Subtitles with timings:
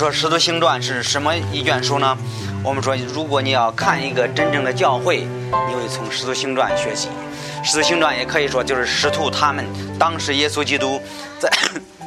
[0.00, 2.16] 说《使徒行传》是什么一卷书呢？
[2.64, 5.26] 我们说，如果你要看一个真正的教会，
[5.68, 7.08] 你会从《使徒行传》学习。
[7.62, 9.62] 《使徒行传》也可以说就是使徒他们
[9.98, 10.98] 当时耶稣基督
[11.38, 11.50] 在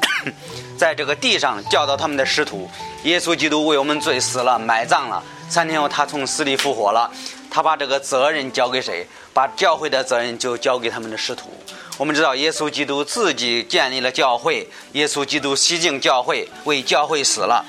[0.75, 2.67] 在这个地上教导他们的使徒。
[3.03, 7.11] 耶稣基督为我们罪死了，埋葬了，三天后他从死里复活了。
[7.51, 9.05] 他把这个责任交给谁？
[9.35, 11.53] 把教会的责任就交给他们的使徒。
[11.99, 17.63] 我们知道，耶稣基督自己建立了教会，耶稣基督洗净教会，为教会死了。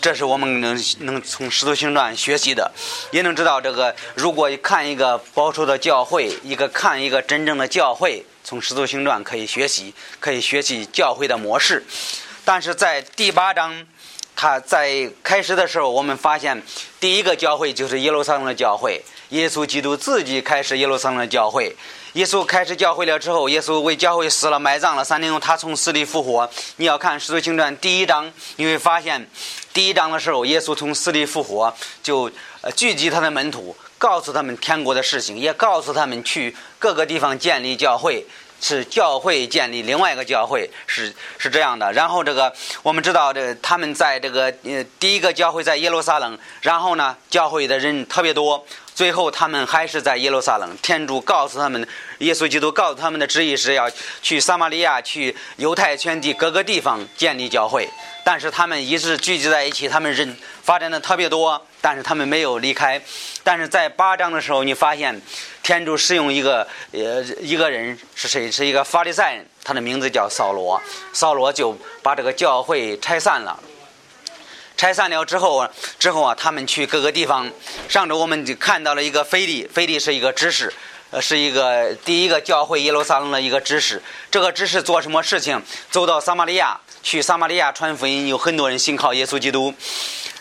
[0.00, 2.70] 这是我们能能从《使徒行传》学习的，
[3.10, 3.94] 也能知道这个。
[4.14, 11.84] 如果看一个保守的教会，一个看一个真正的教会，从《使徒行传》可以学习，可以学习教会的模式。
[12.44, 13.86] 但是在第八章。
[14.36, 16.62] 他在开始的时候，我们发现
[16.98, 19.04] 第一个教会就是耶路撒冷的教会。
[19.30, 21.74] 耶稣基督自己开始耶路撒冷教会。
[22.14, 25.04] 耶稣开始教会了之后，耶稣为教会死了、埋葬了。
[25.04, 26.50] 三天后，他从死里复活。
[26.76, 29.28] 你要看《使徒行传》第一章，你会发现
[29.72, 31.72] 第一章的时候，耶稣从死里复活，
[32.02, 32.28] 就
[32.74, 38.26] 聚集他的门徒，告诉他们天国的事情，也告诉他们去各个地方建立教会。
[38.60, 41.92] 是教会建立另外一个教会，是是这样的。
[41.92, 50.76] 然后这个我们知道，这他们在这个呃第一个教会在耶路撒冷，然后呢教会的人特别多，最后他们还是在耶路撒冷。
[50.82, 51.86] 天主告诉他们，
[52.18, 53.90] 耶稣基督告诉他们的旨意是要
[54.22, 57.88] 去撒玛利亚、去犹太全地各个地方建立教会。
[58.22, 63.00] 但是他们一直聚集在一起，他们人发展的特别多，但是他们没有离开。
[63.42, 65.20] 但是在八章的时候，你发现。
[65.62, 68.50] 天主使用一个呃一个人是谁？
[68.50, 70.80] 是一个法利赛人，他的名字叫扫罗。
[71.12, 73.60] 扫罗就把这个教会拆散了。
[74.76, 77.48] 拆散了之后，之后啊，他们去各个地方。
[77.88, 80.72] 上周我们就看到了一个菲利，菲利是一个执事，
[81.10, 84.02] 呃，是一个第一个教会耶路撒冷的一个执事。
[84.30, 85.62] 这个执事做什么事情？
[85.90, 89.72] 走到撒玛利亚，去撒玛利亚传福音，有很多人信靠耶稣基督。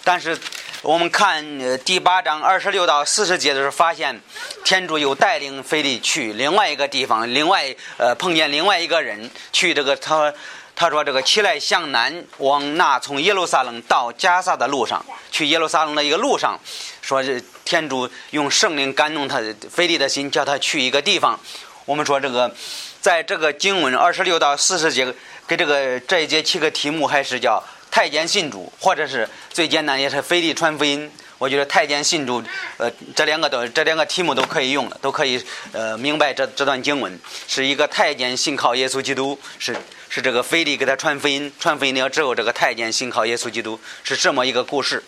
[0.04, 0.40] 但是。
[0.82, 1.44] 我们看
[1.80, 4.22] 第八章二十六到四十节的时候，发现
[4.64, 10.34] 天主又带领腓力去另外一个地方，另外呃碰见另外一个人，去这个他
[10.78, 16.58] 他说这个起来向南往那从耶路撒冷到加萨的路上，去耶路撒冷的一个路上，
[17.02, 21.38] 说是天主用圣灵感动他腓力的心，叫他去一个地方。
[21.84, 22.56] 我们说这个
[23.02, 25.14] 在这个经文二十六到四十节
[25.46, 27.62] 给这个这一节起个题目，还是叫。
[27.92, 31.12] 太监信主，或者是最简单也是飞利传福音。
[31.38, 32.44] 我觉得太监信主，
[32.76, 35.42] 呃，这两个都这两个题目都可以用的，都可以
[35.72, 37.18] 呃明白这这段经文
[37.48, 39.74] 是一个太监信靠耶稣基督，是
[40.10, 45.02] 是这个菲利给他传福音，传福音了之后，这个太监信靠耶稣基督，是这么一个故事。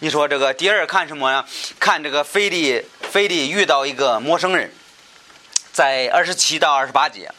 [0.00, 1.44] 你说这个第二看什么呀？
[1.78, 4.72] 看这个菲利菲利遇到一个陌生人，
[5.70, 7.30] 在二十七到二十八节。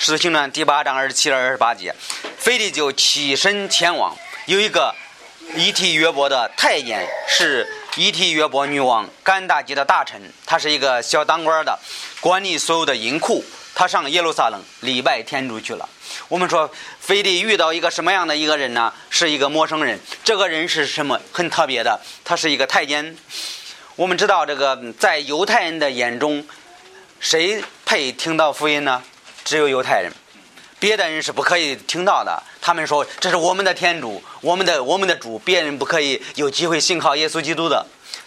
[0.00, 1.92] 使徒行传第八章二十七到二十八节，
[2.38, 4.16] 腓力就起身前往。
[4.46, 4.94] 有一个
[5.56, 7.66] 伊提约伯的太监，是
[7.96, 11.76] 伊提约伯女王甘大吉的大臣，他是一个小当官的，
[12.20, 13.44] 管理所有的银库。
[13.74, 15.88] 他上耶路撒冷礼拜天主去了。
[16.28, 16.70] 我们说，
[17.00, 18.92] 腓力遇到一个什么样的一个人呢？
[19.10, 19.98] 是一个陌生人。
[20.22, 21.20] 这个人是什么？
[21.32, 23.16] 很特别的，他是一个太监。
[23.96, 26.46] 我们知道，这个在犹太人的眼中，
[27.18, 29.02] 谁配听到福音呢？
[29.48, 30.12] 只有犹太人，
[30.78, 32.42] 别的人是不可以听到的。
[32.60, 37.86] 他们说这是我们的天主，我们的我们的主，别人不可以有机会信靠耶稣基督的。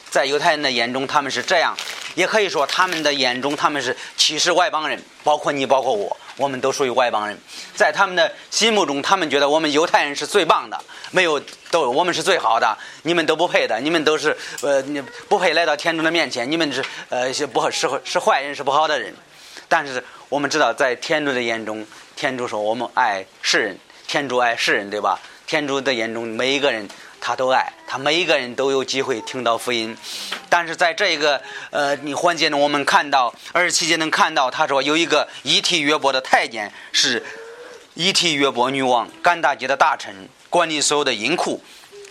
[0.09, 1.77] 在犹太人的眼中，他们是这样，
[2.15, 7.37] 也可以说他们的眼中他们是歧视外邦人，包括你，包括我，我们都属于外邦人。
[7.75, 11.39] 在他们的心目中，他们觉得我们犹太人是最棒的，没有
[11.69, 14.99] 都我们是最好的，你们都不配的，你们都是呃你
[15.29, 19.13] 不配来到天主的面前，你们是呃是不是是坏人，是不好的人。
[19.69, 23.77] 但是我们知道，在天主的眼中，天主说我们爱世人，
[24.07, 25.19] 天主爱世人，对吧？
[25.45, 26.87] 天主的眼中，每一个人
[27.19, 29.93] 他都爱，他每一个人都有机会听到福音。
[30.47, 37.21] 但是在这一个呃你环节中，我们看到二十七节能看到，他说有一个伊提约伯的太监是
[37.95, 40.15] 伊提约伯女王甘大吉的大臣，
[40.49, 41.61] 管理所有的银库，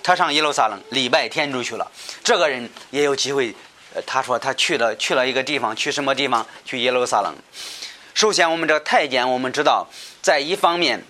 [0.03, 1.91] 他上耶路撒冷礼拜天主去了。
[2.23, 3.55] 这个人也有机会。
[4.07, 6.47] 他说他去了去了一个地方，去什么地方？
[6.65, 7.35] 去耶路撒冷。
[8.15, 9.89] 首先，我们这个太监，我们知道，
[10.21, 11.03] 在一方面，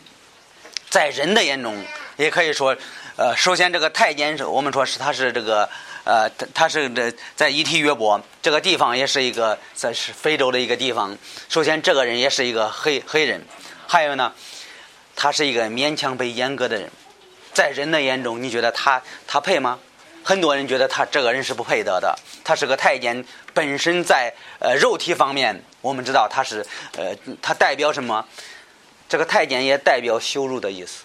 [0.89, 1.85] 在人的眼中，
[2.17, 2.77] 也可以说，
[3.17, 5.69] 呃，首先这个太监是我们说是他是这个，
[6.05, 11.17] 呃，他他是这在伊提约伯这个地方，也是一个在是非洲的一个地方。
[11.49, 13.45] 首先，这个人也是一个黑黑人，
[13.87, 14.33] 还有呢，
[15.17, 16.91] 他是一个勉强被阉割的人，
[17.53, 19.79] 在人的眼中，你觉得他他配吗？
[20.23, 22.15] 很多人觉得他这个人是不配得的。
[22.45, 23.25] 他是个太监，
[23.55, 26.67] 本身在呃肉体方面，我们知道他是
[26.97, 28.25] 呃他代表什么？
[29.09, 31.05] 这个太监也代表羞辱的意思。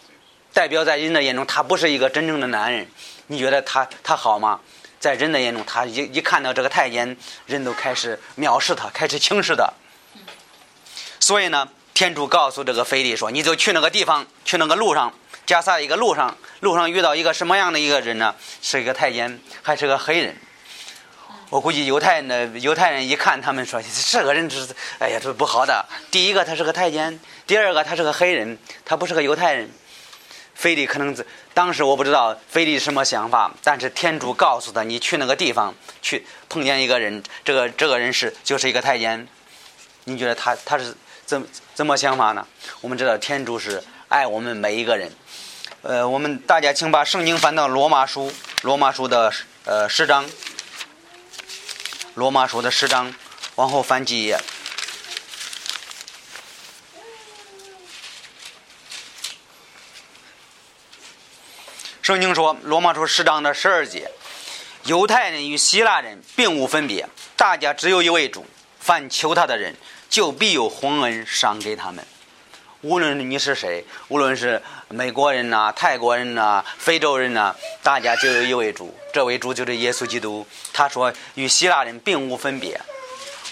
[0.54, 2.88] 代表在人的眼中他不是一个真正的男人。
[3.28, 4.60] 你觉得他他好吗？
[5.00, 9.72] 在人的眼中，他一一看到这个太监，人都开始藐视他，开始轻视他。
[11.20, 15.14] 所以呢，天主告诉这个腓力说：“你就去那个地方，去那个路上，
[15.46, 18.34] 加萨一个路上，路上遇到一个什么样的一个人呢？
[18.62, 20.36] 是一个太监，还是个黑人。
[21.50, 24.68] 我估计犹太人的犹太人一看，他们说这个人是，
[25.00, 25.86] 哎呀，这不好的。
[26.10, 29.70] 第一个他是个太监，第二个他是个黑人，他不是个犹太人。
[30.54, 31.16] 菲利可能
[31.54, 39.28] 当时我不知道菲利什么想法，但是天主告诉他，你去那个地方去碰见一个人，这个这个人是就是一个太监。
[40.06, 40.96] 你觉得他他是？”
[41.26, 41.44] 怎
[41.74, 42.46] 怎么想法呢？
[42.82, 45.12] 我们知道天主是爱我们每一个人。
[45.82, 48.32] 呃，我们大家请把圣经翻到罗马书，
[48.62, 49.34] 罗马书的
[49.64, 50.24] 呃十章，
[52.16, 53.14] 罗马书的十章，
[53.56, 54.40] 往后翻几页。
[62.02, 64.10] 圣经说，罗马书十章的十二节，
[64.86, 68.46] 犹太人与希腊人并无分别，大家只有一位主，
[68.80, 69.76] 凡求他的人。
[70.08, 72.06] 就必有洪恩赏给他们，
[72.80, 77.54] 无论你是谁，无论是美国人呐、泰国人呐、非洲人呐，
[77.84, 80.46] 大家就有一位主，这位主就是耶稣基督。
[80.74, 82.78] 他说与希腊人并无分别。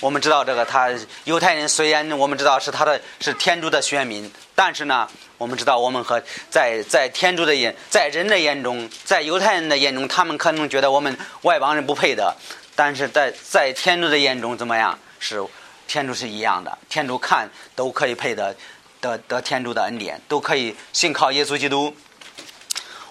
[0.01, 0.89] 我们知道这个，他
[1.23, 5.07] 犹太人虽然我们知道是他的是天主的选民，但是呢，
[5.37, 12.35] 我们知道我们和在在天主的眼，在人的眼中，在犹太人的眼中，他们可能觉得我们外邦人不配的，
[12.75, 15.41] 但是在在天主的眼中怎么样是？
[15.87, 18.53] 天主是一样的，天主看都可以配得
[18.99, 21.95] 得得天主的恩典，都可以信靠耶稣基督。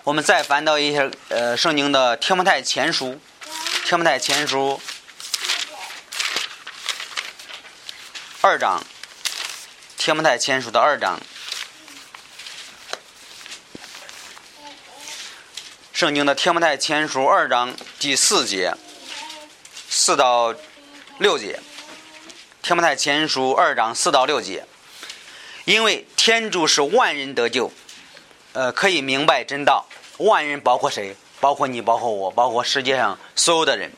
[0.04, 3.20] 我们再翻到一些呃圣经的天摩太前书，
[3.84, 4.80] 天摩太前书
[8.40, 8.82] 二章，
[9.96, 11.20] 天摩太前书的二章，
[15.92, 18.74] 圣经的天摩太前书二章第四节，
[19.88, 20.52] 四到
[21.18, 21.60] 六节。
[22.60, 24.66] 天摩太前书二章四到六节，
[25.64, 27.72] 因为天主是万人得救，
[28.52, 29.86] 呃，可以明白真道。
[30.18, 31.16] 万人包括谁？
[31.40, 33.90] 包括你，包括我，包括世界上所有的人。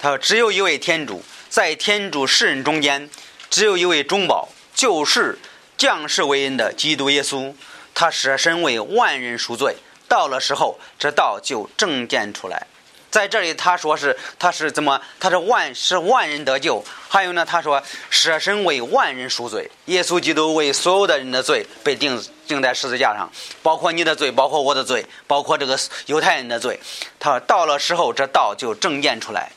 [0.00, 3.10] 他说：“只有一位天主，在天主世人中间，
[3.50, 5.38] 只有一位中保，就是
[5.76, 7.52] 降世为人的基督耶稣。
[7.94, 9.76] 他舍身为万人赎罪，
[10.08, 12.66] 到了时候，这道就正见出来。”
[13.10, 15.00] 在这里，他说是他是怎么？
[15.18, 16.84] 他是万是万人得救。
[17.08, 19.70] 还有呢，他说舍身为万人赎罪。
[19.86, 23.30] 耶稣基督为所有的人的罪被钉钉在十字架上，
[23.62, 26.78] 包括你的罪，包括我的罪，包括这个犹太人的罪。
[27.18, 29.50] 他说到了时候，这道就正见出来。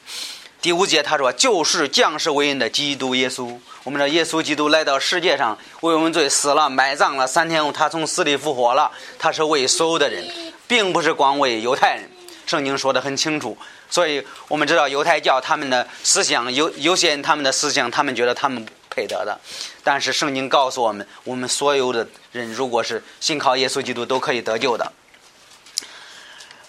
[0.61, 3.59] 第五节他说就是降世为人的基督耶稣。
[3.83, 8.89] 我们的耶稣基督来到世界上为我们罪死了，埋葬了，三天后他从死里复活了。
[9.19, 10.23] 他是为所有的人，
[10.67, 12.09] 并不是光为犹太人。
[12.45, 13.57] 圣经说的很清楚，
[13.89, 19.39] 所以我们知道犹太教他们的思想有有些人他们的思想，他们觉得他们配得的，
[19.83, 24.91] 但是圣经告诉我们，我们所有的人如果是信靠耶稣基督，都可以得救的。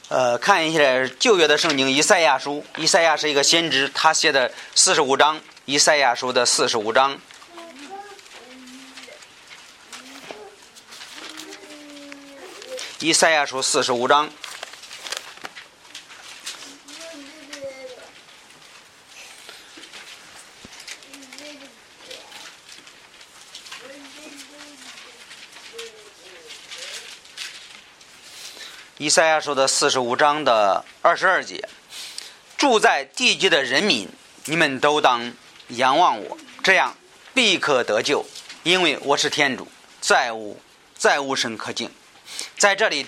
[0.08, 0.80] 呃，看一下
[1.18, 7.18] 旧约的圣经，以赛亚书，以赛亚是一个先知，他写的四十五章，以赛亚书的四十五章，
[13.00, 14.30] 以赛亚书四十五章。
[29.02, 31.68] 以赛亚书的四十五章的二十二节，
[32.56, 34.08] 住在地极的人民，
[34.44, 35.32] 你们都当
[35.70, 36.94] 仰望我，这样
[37.34, 38.24] 必可得救，
[38.62, 39.66] 因为我是天主，
[40.00, 40.56] 再无
[40.96, 41.90] 再无神可敬。
[42.56, 43.04] 在这里，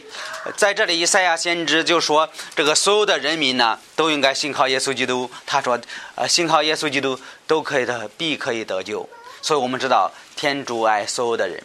[0.56, 5.30] 在这里，以赛亚先知就说，这个所有的人民呢，都应该信靠耶稣基督。
[5.46, 5.80] 他说，
[6.16, 9.08] 呃，信靠耶稣基督都可以的，必可以得救。
[9.40, 11.62] 所以我们知道，天主爱所有的人。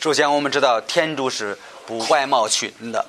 [0.00, 1.58] 首先，我们知道天主是。
[1.86, 3.04] 不外貌取人的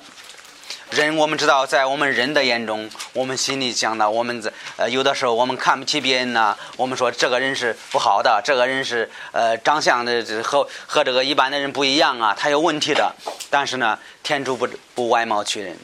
[0.90, 13.10] 人，我们知道，在我们人的眼中，我们心里想的，我们在呃有的时候我们看不起别人呐，我们说这个人是不好的，这个人是呃长相的和和这个一般的人不一样啊，他有问题的。
[13.48, 15.76] 但是呢，天主不不外貌取人，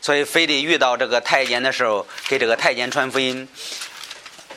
[0.00, 3.48] 所以非得遇到这个太监的时候，给这个太监传福音。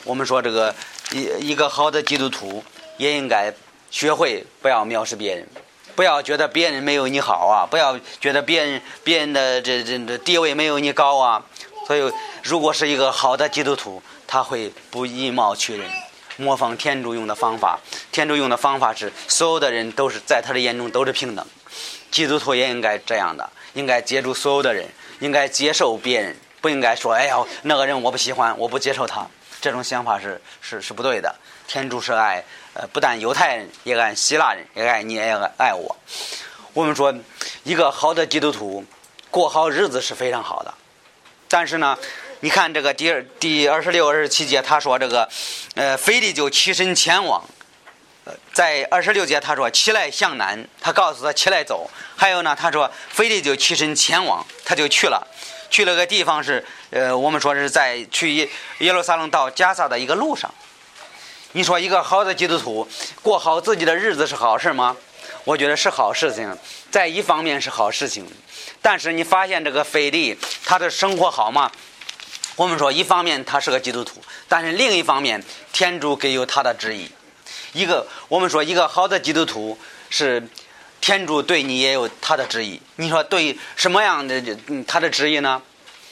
[0.02, 0.74] 我们说这个
[1.12, 2.64] 一一个好的基督徒
[2.96, 3.52] 也应该
[3.90, 5.46] 学会不要藐视别人。
[5.94, 7.66] 不要觉得别人没有你好啊！
[7.70, 11.42] 不要觉得别人别人的这这这地位没有你高啊！
[11.86, 15.90] 所以，如果是一个好的基督徒，他会不以貌取人，
[16.36, 17.78] 模仿天主用的方法。
[18.12, 21.44] 天主用的方法是，所有的人都是在他的眼中都是平等。
[22.10, 24.86] 基督徒也应该这样的，应该接触所有的人，
[25.18, 29.26] 应该接受别人，不应该说：“哎呀，那个人我不喜欢，我不接受他。”
[29.60, 31.34] 这种想法是是是不对的。
[31.66, 32.42] 天主是爱，
[32.74, 35.96] 呃，不但犹太人也爱希腊人，也爱你，也爱爱我。
[36.72, 37.12] 我们说，
[37.64, 38.84] 一个好的基督徒
[39.30, 40.72] 过好日子是非常好的。
[41.48, 41.98] 但是呢，
[42.38, 45.28] 你看这个第二第二十六、二十七节，他说这个，
[45.74, 47.44] 呃，腓力就起身前往。
[48.52, 51.90] 在二十六节他说起来向南，他告诉他起来走。
[52.16, 55.26] 还有呢，他说腓力就起身前往，他就去了。
[55.70, 58.48] 去了个地方是，呃，我们说是在去
[58.78, 60.52] 耶路撒冷到加萨的一个路上。
[61.52, 62.86] 你说一个好的基督徒
[63.22, 64.96] 过好自己的日子是好事吗？
[65.42, 66.56] 我觉得是好事情，
[66.92, 68.24] 在一方面是好事情。
[68.80, 71.68] 但是你发现这个腓力他的生活好吗？
[72.54, 75.42] 我们说一方面他是个基督徒，但是另一方面
[75.72, 77.10] 天主给有他的旨意。
[77.72, 79.76] 一个我们说一个好的基督徒
[80.08, 80.46] 是
[81.00, 82.80] 天主对你也有他的旨意。
[82.94, 84.40] 你说对什么样的
[84.86, 85.60] 他的旨意呢？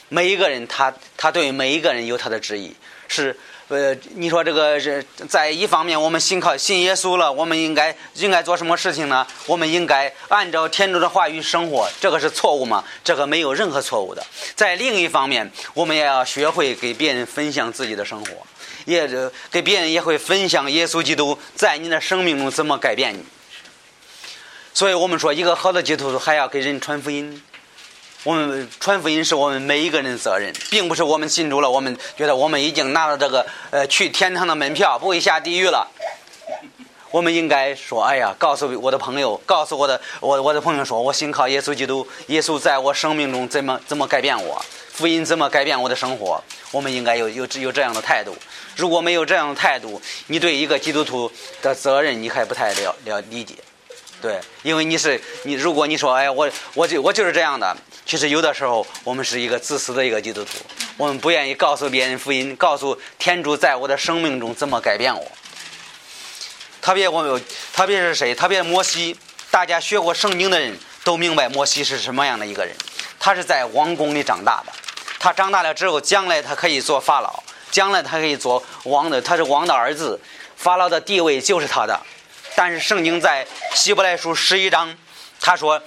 [0.09, 2.75] 每一个人他他对每一个人有他的旨意。
[3.11, 3.35] 是
[3.69, 9.25] 呃，你说这个是在一方面我们信靠信耶稣了，我们应该应该做什么事情呢？
[9.45, 12.83] 我们应该按照天主的话语生活，这个是错误吗？
[13.03, 14.25] 这个没有任何错误的。
[14.55, 18.31] 在另一方面，我们也要学会给别人分享自己的生活。
[18.85, 19.07] 也
[19.51, 23.23] 给别人也会分享耶稣基督在你的生命中怎么改变你。
[24.73, 27.39] 所以我们说，一个好的基督徒还要给人传福音。
[28.23, 35.87] 我们传福音是我们每一个人的责任，并不是我们信主了，我们觉得我们已经拿到这个呃去天堂的门票，不会下地狱了。
[37.11, 48.37] 我们应该说：“哎呀，告诉我的朋友，告诉我的我我的朋友说，我信靠耶稣基督，耶稣在我生命中怎么怎么改变我，福音怎么改变我的生活。”我们应该有有有这样的态度。
[48.75, 53.55] 如果没有这样的态度，你对一个基督徒的责任你还不太了了理解，
[54.21, 57.75] 对，因为你是你，如果你说哎，我我就我就是这样的，
[58.09, 60.53] 其实有的时候我们是一个自私的一个基督徒，
[60.97, 65.31] 我们不愿意告诉别人福音，告诉天主在我的生命中怎么改变我。
[66.81, 67.39] 特别我们，
[67.71, 68.33] 特别是谁？
[68.33, 69.15] 特别摩西，
[69.51, 72.75] 大家学过圣经的人都明白摩西是什么样的一个人，
[73.19, 74.73] 他是在王宫里长大的，
[75.19, 77.43] 他长大了之后，将来他可以做法老。
[77.69, 80.19] 将来他可以做王的，他是王的儿子，
[80.55, 82.01] 法老的地位就是他的。
[82.55, 84.97] 但是圣经在希伯来书十一章，
[85.39, 85.79] 他说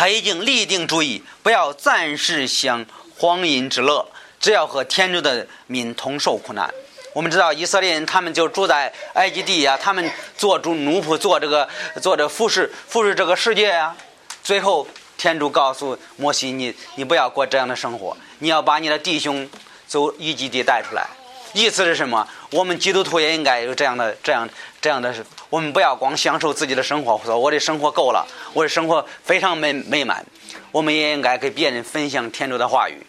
[0.00, 2.86] 他已经立定主意，不要暂时享
[3.18, 4.08] 荒淫之乐，
[4.40, 6.72] 只要和天主的民同受苦难。
[7.12, 11.68] 我们知道以色列人他们就住在埃及地呀，他们做主奴仆，做这个
[12.00, 13.94] 做这服侍服侍这个世界呀。
[14.42, 14.88] 最后
[15.18, 19.46] 天主告诉摩西：“你你不要过这样的生活，你要把你的弟兄。”
[19.86, 21.04] 走一级地带出来，
[21.52, 22.26] 意思是什么？
[22.52, 24.48] 我们基督徒也应该有这样的、这样、
[24.80, 25.12] 这样的。
[25.48, 30.24] 我们不要光享受自己的生活，说我的生活够了，我的生活非常美美满。
[30.70, 33.04] 我们也应该给别人分享天主的话语，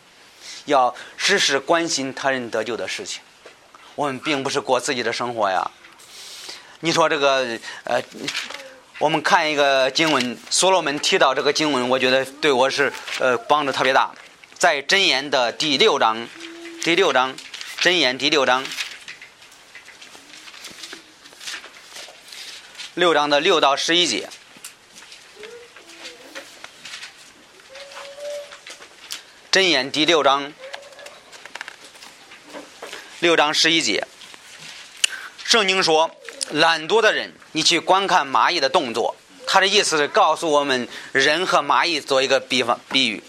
[0.65, 3.21] 要时时关心他人得救的事情。
[3.93, 5.69] 我们并不是过自己的生活呀。
[6.79, 7.45] 你说这个
[7.83, 8.01] 呃，
[8.97, 14.11] 我们看一个经文，所罗门提到这个经文，我觉得对我是呃帮助特别大，
[14.57, 16.27] 在箴言的第六章。
[16.83, 17.35] 第六章，
[17.81, 18.63] 箴言第六章，
[22.93, 24.29] 六章的六到十一节。
[29.51, 30.53] 箴言第六章，
[33.19, 34.05] 六章十一节。
[35.43, 36.15] 圣经说
[36.53, 39.15] ：“懒惰的人，你去观看蚂蚁的动作。”
[39.47, 43.23] 他的意思是告诉我们，人和蚂蚁做一个比方比喻，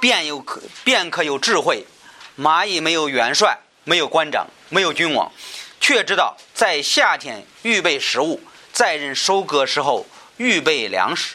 [0.00, 1.86] 便有可便可有智慧。
[2.40, 5.30] 蚂蚁没有元帅，没有官长，没有君王，
[5.78, 8.40] 却知道在夏天预备食物，
[8.72, 10.06] 在人收割时候
[10.38, 11.34] 预备粮食。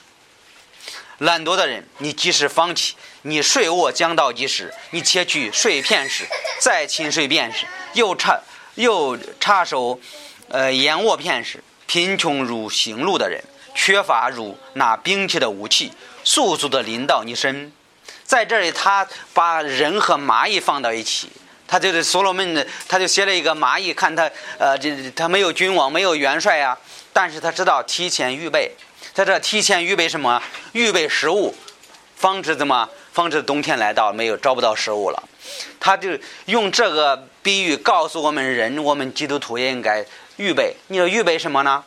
[1.19, 6.25] 懒惰的人，你即使放弃，你睡卧将到即时，你且去睡片时，
[6.59, 7.67] 再寝睡片时。
[7.93, 8.41] 又插
[8.73, 9.99] 又插手，
[10.49, 13.43] 呃，眼卧片时，贫穷如行路的人，
[13.75, 15.93] 缺乏如拿兵器的武器，
[16.23, 17.71] 速速的临到你身。
[18.25, 21.31] 在这里，他把人和蚂蚁放到一起，
[21.67, 26.77] 他就是所罗门的，他就写了一个蚂蚁，看他，呃，这他没有君王，没有元帅呀，
[27.13, 28.71] 但是他知道提前预备，
[29.13, 30.41] 在这提前预备什么？
[30.73, 31.55] 预备食物，
[32.15, 32.89] 防止怎么？
[33.13, 35.23] 防止冬天来到没有找不到食物了。
[35.79, 36.09] 他就
[36.47, 40.03] 用这个比喻告诉我们人，我们基督徒也应该
[40.35, 40.75] 预备。
[40.87, 41.81] 你说预备什么呢？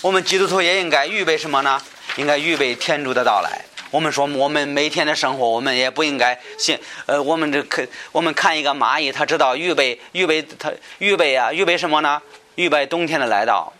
[0.00, 1.80] 我们基督徒也应该预备什么呢？
[2.16, 3.64] 应该预备天主的到来。
[3.94, 6.76] 我们说，我们每天的生活，我们也不应该信。
[7.06, 12.20] 呃，我们这看，我们看一个蚂蚁，它知道预备，预备，它预备啊，预备什么呢？
[12.56, 13.72] 预备冬天的来到。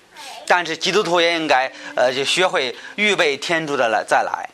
[0.47, 4.49] 但是基督徒也应该呃就学会预备天主的来再来，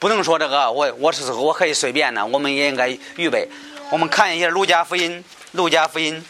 [0.00, 3.48] 不能说这个我我是我可以随便的，我们也应该预备。
[3.92, 5.12] 我们看一下《路加福音》，
[5.52, 6.20] 《路加福音》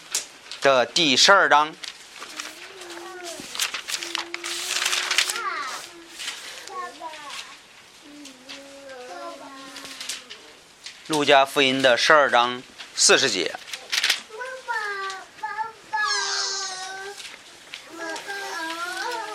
[0.62, 1.72] 的第十二章，
[11.08, 12.60] 《路加福音》的十二章
[12.96, 13.54] 四十节。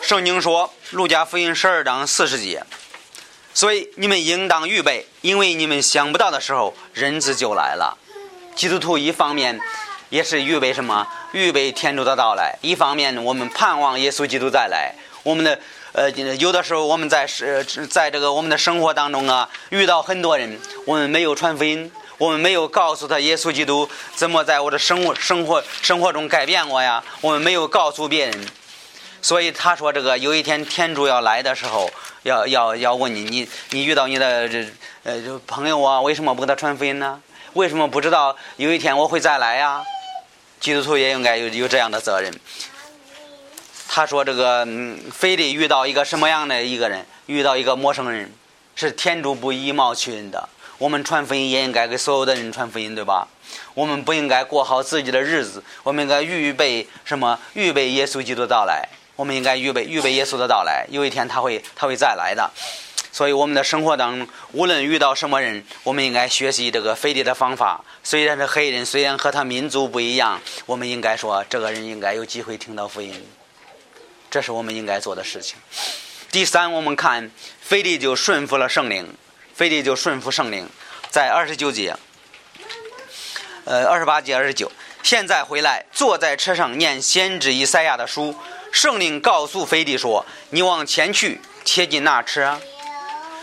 [0.01, 2.65] 圣经说，《路加福音》十二章四十节，
[3.53, 7.97] 所以你们应当预备，因为你们想不到的时候，人子就来了。
[8.53, 9.57] 基督徒一方面
[10.09, 11.07] 也是预备什么？
[11.31, 14.93] 预备天主的到来；一方面我们盼望耶稣基督再来。
[15.23, 15.59] 我们的
[15.93, 28.47] 呃，有的时候我们在是在这个我们的生活当中啊，遇到很多人，我们没有传福音，我们没有告诉他耶稣基督怎么在我的生活生活生活中改变我呀，我们没有告诉别人。
[29.23, 31.87] 所以他说：“这个有一天天主要来的时候，
[32.23, 34.67] 要要要问你，你你遇到你的这
[35.03, 37.21] 呃朋友啊，为什么不给他传福音呢？
[37.53, 39.83] 为什么不知道有一天我会再来呀？
[40.59, 42.33] 基督徒也应该有有这样的责任。”
[43.93, 47.05] 他说：“这个嗯，非得遇到一个什么样的一个人？
[47.25, 48.31] 遇到一个陌生人，
[48.73, 50.47] 是天主不以貌取人的。
[50.77, 53.27] 我们传福音也应该给所有的人传福音，对吧？
[53.73, 57.37] 我们不应该过好自己的日子，我们应该预备什么？
[57.53, 62.49] 预备耶稣基督到来。”我们应该预备预备耶稣的到来，有一天他会他会再来的。
[63.11, 67.83] 所以我们的生活当中，无论遇到什么人，我们应该学习这个非礼的方法。
[68.05, 73.13] 虽然是黑人，虽然和他民族不一样，我们应该说这个人应该有机会听到福音。
[74.31, 75.57] 这是我们应该做的事情。
[76.31, 79.13] 第三，我们看菲利就顺服了圣灵，
[79.53, 80.69] 菲利就顺服圣灵，
[81.09, 81.93] 在二十九节，
[83.65, 84.71] 呃，二十八节二十九。
[85.03, 88.33] 现在回来，坐在车上念先知以赛亚的书。
[88.71, 92.61] 圣灵告诉菲利说：“你往前去，贴近那车。”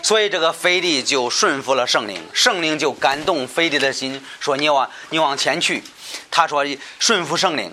[0.03, 5.83] 所以这个菲利就顺服了圣灵，圣灵就感动菲利的心，说：“你往你往前去。”
[6.31, 6.65] 他说
[6.99, 7.71] ：“顺服圣灵。”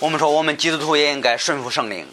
[0.00, 2.08] 我们说，我们基督徒也应该顺服圣灵。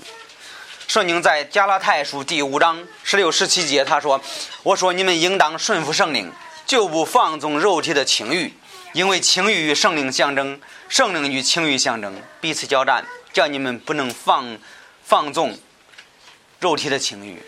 [0.89, 4.21] 圣经在加拉太书第五章十六、十七节，他说
[4.62, 6.30] ：“我说你们应当顺服圣灵，
[6.65, 8.54] 就不放纵肉体的情欲，
[8.91, 14.58] 因为情欲与圣灵相争，圣灵与情欲相争，彼此交战。”叫你们不能放
[15.04, 15.58] 放纵
[16.60, 17.41] 肉体的情欲。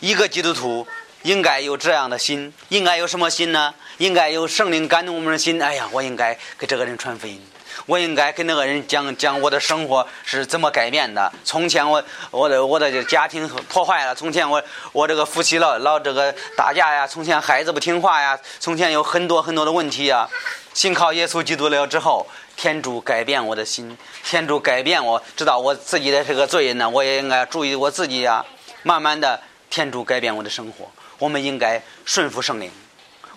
[0.00, 0.86] 一个基督徒
[1.22, 3.74] 应该有这样的心，应该有什么心呢？
[3.98, 5.62] 应该有圣灵感动我们的心。
[5.62, 7.38] 哎呀，我应该给这个人传福音，
[7.86, 11.32] 我应该跟那个人讲讲我的生活是怎么改变的。
[11.44, 20.28] 从前我我的我的家庭破坏了，从前我我这个夫妻老老这个打架呀，从前孩子不听话呀，从前有很多很多的问题呀。
[20.72, 22.26] 信靠耶稣基督了之后。
[22.56, 28.44] 天主改变我的心，天主改变我，知道我自己的这个罪人呢，我也应该注意我自己呀。
[28.82, 30.86] 慢慢的，天主改变我的生活。
[31.16, 32.70] 我们应该顺服圣灵，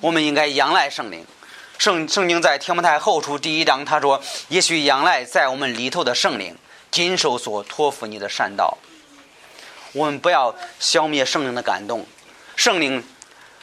[0.01, 1.25] 我们应该仰赖圣灵。
[1.77, 6.55] 圣圣经在提摩太后书第一章他说：“也许仰赖在我们里头的圣灵，
[6.91, 8.77] 谨守所托付你的善道。”
[9.93, 12.05] 我们不要消灭圣灵的感动。
[12.55, 13.03] 圣灵，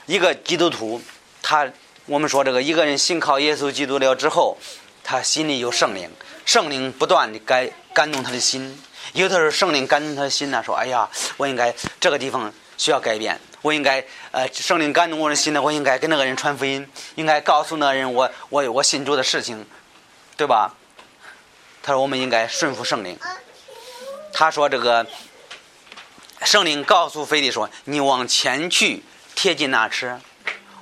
[0.07, 1.01] 一个基督徒，
[1.43, 1.71] 他
[2.07, 4.57] 我们说这个一个人信靠耶稣基督了之后。
[5.03, 6.09] 他心里有圣灵，
[6.45, 8.81] 圣灵不断的感感动他的心。
[9.13, 19.67] 有的时候圣灵感动他的心呢，说：“哎呀，我应该这个地方需要改变，我应该呃，圣灵感动我的心呢，我应该跟那个人传福音，应该告诉那个人我我我信主的事情，
[20.37, 20.75] 对吧？”
[21.83, 23.19] 他说：“我们应该顺服圣灵。”
[24.33, 25.07] 他说：“这个
[26.43, 29.03] 圣灵告诉菲利说，你往前去，
[29.35, 30.21] 贴近那车。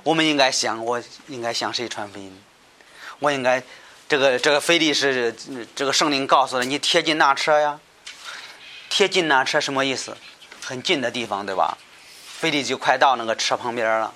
[0.03, 2.41] 我们应该想，我应该向谁传福音？
[3.19, 3.63] 我应该。”
[4.09, 5.35] 这个这个菲利是
[5.75, 7.79] 这个圣灵告诉了，你贴近那车呀，
[8.89, 10.17] 贴近那车什么意思？
[10.65, 11.77] 很近的地方，对吧？
[12.39, 14.13] 菲利就快到那个车旁边了。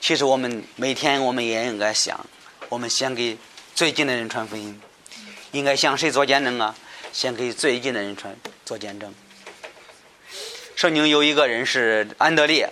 [0.00, 2.24] 其实我们每天我们也应该想，
[2.68, 3.36] 我们先给
[3.74, 4.80] 最近的人传福音，
[5.50, 6.72] 应该向谁做见证啊？
[7.12, 9.12] 先给最近的人传做见证。
[10.76, 12.70] 圣经有一个人是安德烈，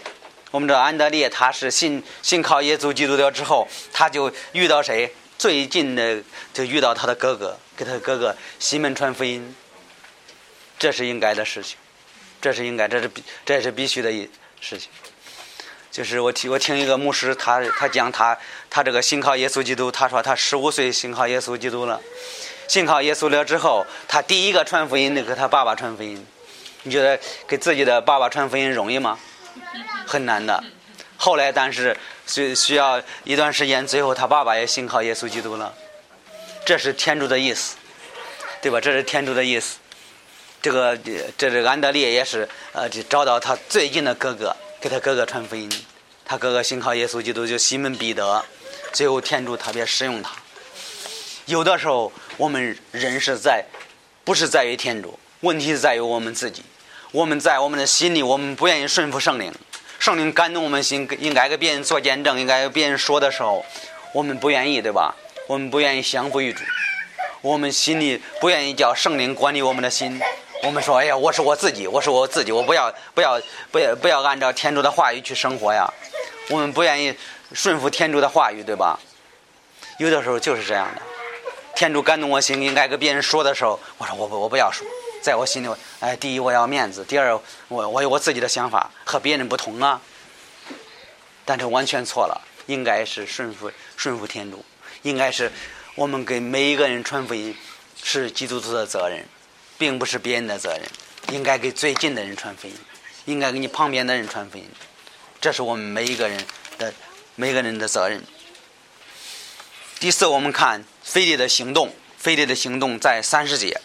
[0.52, 5.12] 我们知道安德烈他是信信靠耶稣基督了之后，他就遇到谁？
[5.36, 9.56] 最近的就遇到他的哥哥，给他哥哥西门传福音，
[10.78, 11.76] 这是应该的事情，
[12.44, 14.28] 这是应该，这是必，这也是必须的一
[14.60, 14.90] 事情。
[15.90, 18.36] 就是我听我听一个牧师，他他讲他
[18.68, 21.98] 他这个信靠耶稣基督，他说他十五岁信靠耶稣基督了，
[22.68, 26.22] 信靠耶稣了之后，他第一个传福音的给他爸爸传福音。
[26.82, 29.18] 你觉得给自己的爸爸传福音容易吗？
[30.06, 30.62] 很难的。
[31.16, 35.72] 后来，但是需需要一段时间，最后他爸爸也信靠耶稣基督了。
[36.66, 37.76] 这是天主的意思。
[38.60, 38.78] 对吧？
[38.80, 39.78] 这是天主的意思。
[40.64, 45.70] 这个这这安德烈也是呃，就找到他最近的哥哥，给他哥哥传福音。
[46.24, 48.42] 他哥哥信靠耶稣基督，就西门彼得。
[48.90, 50.30] 最后天主特别使用他。
[51.44, 53.62] 有的时候我们人是在，
[54.24, 56.62] 不是在于天主，问题是在于我们自己。
[57.12, 59.52] 我们在我们的心里，我们不愿意顺服圣灵。
[59.98, 63.62] 圣灵感动我们心，应该给别人做见证，应该给别人说的时候，
[64.14, 65.14] 我们不愿意，对吧？
[65.46, 66.62] 我们不愿意降服于主，
[67.42, 70.18] 我们心里不愿意叫圣灵管理我们的心。
[70.64, 75.86] 我们说：“哎呀，我是我自己，我是我自己，我不要不要不要不要按照天主的话语去生活呀。”
[76.50, 77.14] 我们不愿意
[77.52, 78.98] 顺服天主的话语，对吧？
[79.98, 81.02] 有的时候就是这样的。
[81.74, 84.86] 天主感动我心，应该跟别人说的时候，我说我不我不要说，
[85.22, 85.68] 在我心里，
[86.00, 90.00] 哎，第一我要面子，第二我我有我自己的想法，和别人不同啊。
[91.44, 94.64] 但是完全错了，应该是顺服顺服天主，
[95.02, 95.50] 应该是
[95.94, 97.54] 我们给每一个人传福音
[98.02, 99.24] 是基督徒的责任。
[99.78, 100.82] 并不是别人的责任，
[101.32, 102.74] 应该给最近的人传福音，
[103.24, 104.68] 应该给你旁边的人传福音，
[105.40, 106.44] 这是我们每一个人
[106.78, 106.92] 的
[107.34, 108.24] 每个人的责任。
[109.98, 113.80] 第四，我们看菲利的行动，菲利的行动在三十节，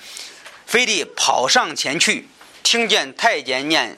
[0.66, 2.28] 菲利跑上前去，
[2.62, 3.98] 听见太监念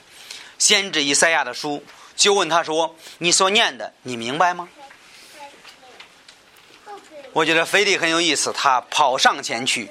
[0.58, 1.84] 先知以赛亚的书，
[2.16, 4.68] 就问他说：“你所念的，你明白吗？”
[7.32, 9.88] 我觉得菲利很有意思，他跑上前去。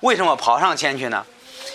[0.00, 1.26] 为什么跑上前去呢？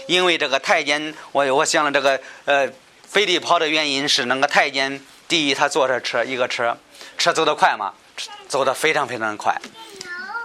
[0.08, 2.68] 因为这个太监，我我想了这个呃，
[3.08, 6.78] 飞利跑的原因是那个太监，第一他坐着车一个车，
[7.18, 7.94] 车走得快嘛，
[8.48, 9.60] 走得非常非常的快，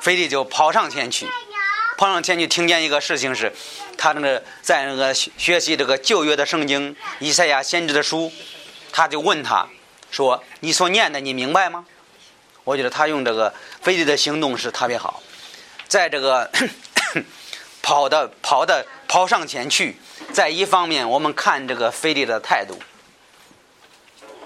[0.02, 1.26] 飞利就跑上前去，
[1.96, 3.52] 跑上前去听见一个事情是，
[3.96, 8.30] 他那个在那个学习这个旧约的圣经以赛亚先知的书，
[8.92, 9.66] 他就问他
[10.10, 11.84] 说：“你所念的你明白吗？”
[12.64, 15.22] 我觉得他用这个飞利的行动是特别好，
[15.88, 16.50] 在这个。
[17.82, 19.96] 跑的跑的跑上前去，
[20.32, 22.78] 在一方面，我们看这个菲利的态度。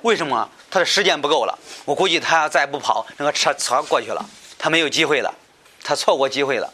[0.03, 1.59] 为什么他的时间不够了？
[1.85, 4.25] 我估计他要再不跑，那个车车过去了，
[4.59, 5.35] 他没有机会了，
[5.83, 6.73] 他错过机会了。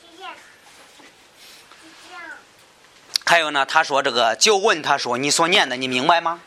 [3.25, 6.41] 还有呢，他说这个就问他说：“你所念的，你明白吗？”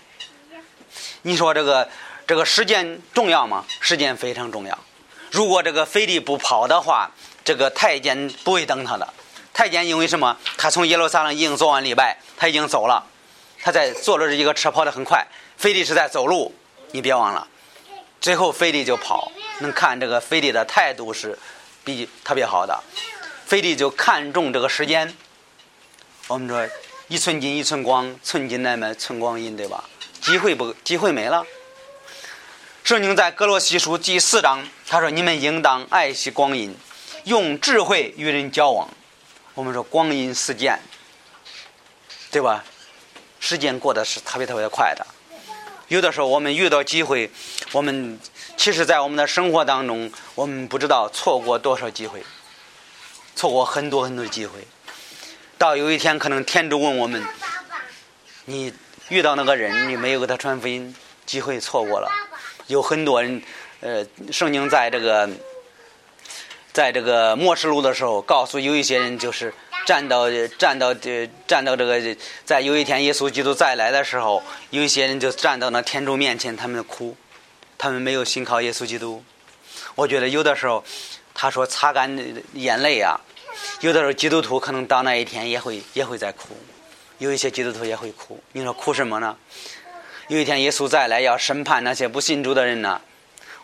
[1.23, 1.89] 你说这个
[2.27, 3.63] 这个时间重要吗？
[3.79, 4.77] 时间非常重要。
[5.31, 7.09] 如果这个菲利不跑的话，
[7.45, 9.13] 这个太监不会等他的。
[9.53, 10.35] 太监因为什么？
[10.57, 13.05] 他从耶路撒冷已经做完礼拜，他已经走了。
[13.61, 15.25] 他在坐着一个车跑得很快。
[15.57, 16.53] 菲利是在走路，
[16.91, 17.47] 你别忘了。
[18.19, 21.37] 最后菲利就跑，能看这个菲利的态度是
[21.83, 22.77] 比特别好的。
[23.45, 25.15] 菲利就看重这个时间。
[26.27, 26.67] 我们说
[27.07, 29.83] 一寸金一寸光，寸金难买寸光阴，对吧？
[30.19, 31.45] 机会不机会没了。
[32.83, 36.75] 圣经在格罗西书第四章，他说：“你们应当爱惜光阴，
[37.25, 38.89] 用智慧与人交往。”
[39.55, 40.79] 我们说光阴似箭，
[42.31, 42.63] 对吧？
[43.39, 45.05] 时间过得是特别特别快的。
[45.89, 47.29] 有的时候我们遇到机会，
[47.71, 48.19] 我们
[48.57, 52.23] 其实，在我们的生活当中，我们不知道错过多少机会，
[53.35, 54.53] 错过很多很多机会。
[55.59, 57.23] 到有一天，可能天主问我们
[58.45, 58.73] ：“你
[59.09, 60.95] 遇到那个人，你没有给他传福音，
[61.27, 62.09] 机会错过了。”
[62.67, 63.39] 有很多人，
[63.81, 65.29] 呃，圣经在这个。
[66.73, 69.53] 在这个末世录的时候，告诉有一些人，就是
[69.85, 77.15] 站到站到这站到这个，在有一天耶稣基督再来的时候，有一些人就站到那天主面前，他们哭，
[77.77, 79.23] 他们没有信靠耶稣基督。
[79.93, 80.83] 我觉得有的时候，
[81.35, 82.17] 他说擦干
[82.53, 83.21] 眼泪啊，
[83.81, 86.57] 有的时候基督徒可能到那一天也会也会在哭，
[87.19, 88.41] 有一些基督徒也会哭。
[88.53, 89.37] 你说哭什么呢？
[90.29, 92.99] 有一天耶稣再来要审判那些不信主的人呢？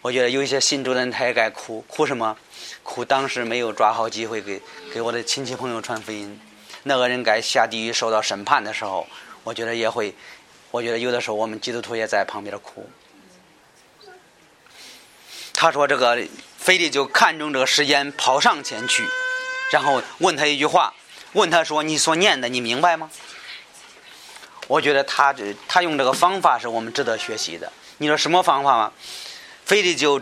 [0.01, 2.37] 我觉得有一些信主的人他也该哭，哭什么？
[2.83, 4.61] 哭当时没有抓好机会给
[4.93, 6.39] 给我的亲戚朋友传福音，
[6.83, 9.05] 那个人该下地狱受到审判的时候，
[9.43, 10.15] 我觉得也会，
[10.71, 12.89] 我觉得有的时候我们基督徒也在旁边哭。
[15.53, 16.17] 他说：“这个
[16.57, 19.03] 菲利就看中这个时间，跑上前去，
[19.71, 20.93] 然后问他一句话，
[21.33, 23.11] 问他说：‘你所念的，你明白吗？’
[24.67, 27.73] 我觉得他这他用这个方法是我们值得学习的。
[27.97, 28.93] 你说什么方法吗？
[29.69, 30.19] 非得就。”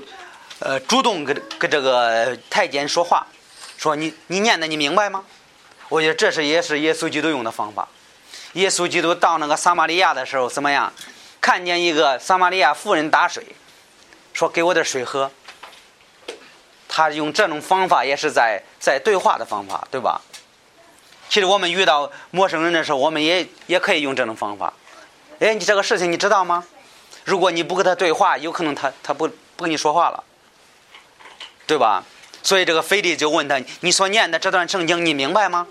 [0.59, 3.27] 呃，主动跟跟这个太监说话，
[3.77, 5.23] 说你你念的你明白吗？
[5.87, 7.87] 我觉得这是也是耶稣基督用的方法。
[8.53, 10.91] 耶稣基督到那个撒玛利亚的时候怎么样？
[11.39, 13.45] 看见一个撒玛利亚妇人打水，
[14.33, 15.29] 说给我点水喝。
[16.89, 20.19] 他用这种方法也是在在对话的方法，对吧？
[21.29, 24.73] 其实我们遇到陌生人的时候，我们也也可以用这种方法。
[25.39, 26.65] 哎，你这个事情你知道吗？
[27.27, 30.23] 如果你不跟他对话，有可能他他不不跟你说话了。
[31.67, 32.05] 对吧？
[32.41, 35.67] 所以这个菲利就问他：“你所念的这段圣经，你明白吗？”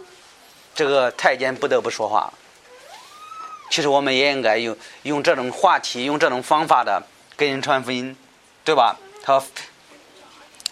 [0.76, 2.30] 这个太监不得不说话。
[3.70, 7.02] 其实我们也应该用用这种话题，用这种方法的
[7.34, 8.14] 跟人传福音，
[8.62, 8.98] 对吧？
[9.22, 9.42] 他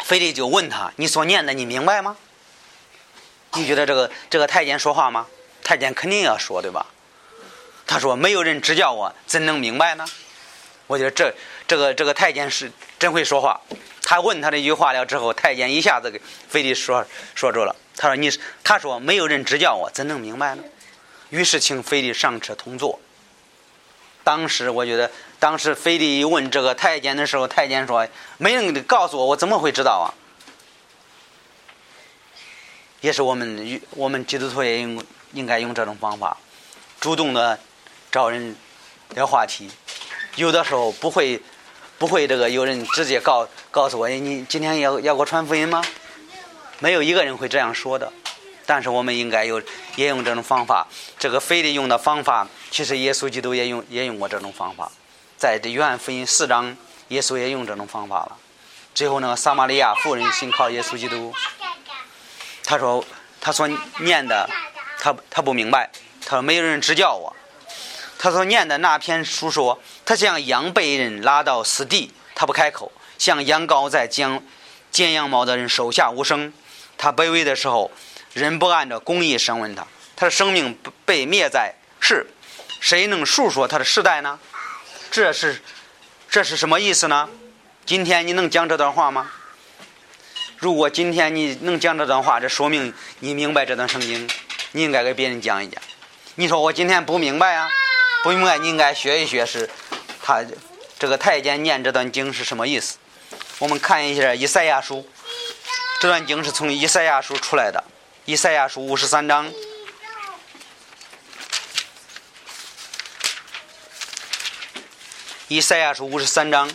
[0.02, 2.18] 菲利就问他：“你所念的，你明白吗？”
[3.56, 5.26] 你觉得这个这个太监说话吗？
[5.62, 6.84] 太监肯定要说，对吧？
[7.86, 10.04] 他说：“没有人指教我，怎能明白呢？”
[10.86, 11.34] 我觉得这
[11.66, 13.60] 这个这个太监是真会说话。
[14.02, 17.74] 他问他这句话了之后，太监一下子给非得说说住了。
[17.96, 18.30] 他说：“你
[18.62, 20.64] 他说没有人指教我，怎能明白呢？”
[21.30, 23.00] 于是请非得上车同坐。
[24.22, 30.12] 当时我觉得，当时非得一问这个太监的时候，太监说：“没人告诉我，我怎么会知道啊？”
[33.00, 36.36] 也是我们我们基督徒也应应该用这种方法，
[37.00, 37.58] 主动的
[38.10, 38.56] 找人
[39.10, 39.70] 聊话题。
[40.36, 41.40] 有的时候不会
[41.98, 45.82] 不会这个有人直接告告诉我：“你今天要要给我传福音吗？”
[46.80, 48.12] 没有一个人会这样说的。
[48.66, 49.62] 但是我们应该有
[49.94, 50.86] 也用这种方法。
[51.18, 54.90] 这个非得用的方法，其实耶稣基督也用也用过这种方法。
[55.36, 56.74] 在这约翰福音四章，
[57.08, 58.36] 耶稣也用这种方法了。
[58.94, 61.32] 最后那个撒玛利亚妇人信靠耶稣基督，
[62.64, 63.04] 他说
[63.40, 63.68] 他所
[64.00, 64.48] 念的，
[64.98, 65.90] 他他不明白。
[66.24, 67.36] 他说没有人指教我。
[68.24, 74.42] 他所念的那篇书说，他像羊被人拉到死地，他不开口；像羊羔在将
[74.90, 76.50] 剪羊毛的人手下无声。
[76.96, 77.90] 他卑微的时候。
[78.32, 82.26] 人不按照公义审问他，他的生命被灭在世，
[82.80, 84.40] 谁能述说他的世代呢？
[85.10, 85.62] 这是
[86.28, 87.28] 这是什么意思呢？
[87.84, 89.30] 今天你能讲这段话吗？
[90.56, 94.26] 如果今天你能讲这段话，这说明你明白这段圣经，
[94.72, 95.80] 你应该给别人讲一讲。
[96.36, 97.68] 你说我今天不明白啊，
[98.24, 99.68] 不明白，你应该学一学，是
[100.22, 100.42] 他
[100.98, 102.96] 这个太监念这段经是什么意思？
[103.58, 105.06] 我们看一下以赛亚书，
[106.00, 107.84] 这段经是从以赛亚书出来的。
[108.24, 109.52] 以赛亚书五十三章，
[115.48, 116.70] 以赛亚书五十三章。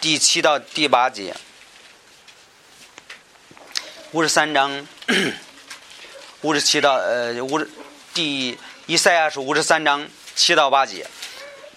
[0.00, 1.34] 第七到第八节，
[4.12, 4.86] 五十三章。
[6.42, 7.70] 五十七到呃五十
[8.12, 11.06] 第以赛亚书五十三章七到八节，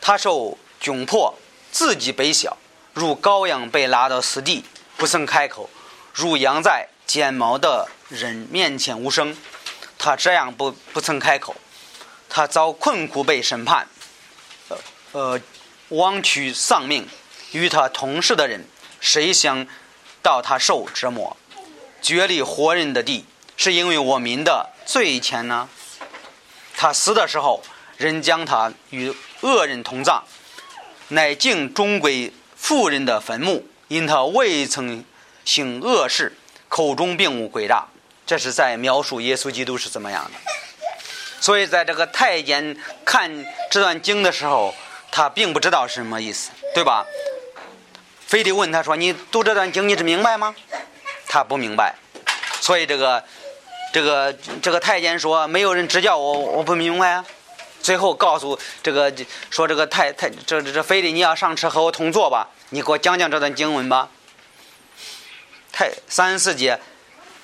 [0.01, 1.35] 他受窘迫，
[1.71, 2.57] 自己卑小，
[2.93, 4.65] 如羔羊被拉到死地。
[4.97, 5.69] 不曾开口，
[6.13, 9.37] 如羊在剪毛的人面前无声。
[9.99, 11.55] 他这样不不曾开口，
[12.27, 13.87] 他遭困苦被审判，
[14.69, 14.77] 呃
[15.11, 15.41] 呃，
[15.89, 17.07] 枉去丧命。
[17.51, 18.65] 与他同事的人，
[18.99, 19.67] 谁想
[20.23, 21.37] 到他受折磨，
[22.01, 23.25] 绝离活人的地，
[23.57, 25.69] 是因为我民的罪前呢？
[26.77, 27.63] 他死的时候，
[27.97, 30.21] 人将他与恶人同葬，
[31.09, 33.67] 乃敬终归妇人的坟墓。
[33.87, 35.05] 因他未曾
[35.45, 36.35] 行恶事，
[36.67, 37.85] 口中并无诡诈，
[38.25, 40.31] 这是在描述耶稣基督是怎么样的。
[41.39, 44.73] 所以，在这个太监看这段经的时候，
[45.11, 47.05] 他并不知道是什么意思，对吧？
[48.25, 50.55] 非得问他说：“你读这段经，你是明白吗？”
[51.29, 51.93] 他不明白。
[52.59, 53.23] 所以，这个
[53.95, 57.25] 这个这个太监说：“没有人指教我，我不明白啊。”
[57.81, 59.09] 最后告诉这个
[59.49, 64.09] 说：“这个太太这这这非得你要上车和我同坐吧。”你给我讲讲这段经文吧。
[65.71, 66.77] 太三十四节，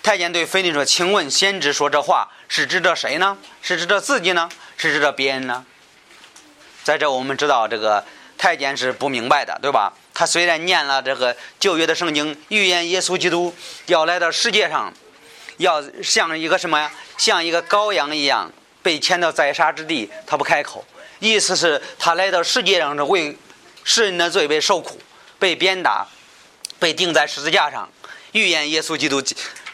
[0.03, 3.37] 太监对菲利说：“请问先知说这话是指着谁呢？
[3.61, 4.49] 是指着自己呢？
[4.75, 5.65] 是指着别人呢？”
[6.83, 8.03] 在这我们知道，这个
[8.37, 9.93] 太监是不明白的，对吧？
[10.13, 14.93] 他虽然念了这个旧约的圣经，预言耶稣基督要来到世界上，
[15.61, 16.91] 要像一个什么呀？
[17.17, 18.51] 像一个羔羊一样
[18.83, 20.85] 被牵到宰杀之地，他不开口，
[21.19, 23.37] 意思是他来到世界上是为
[23.83, 24.99] 世人的罪被受苦。
[25.39, 26.07] 被鞭打，
[26.77, 27.89] 被钉在十字架上，
[28.33, 29.19] 预言耶稣基督，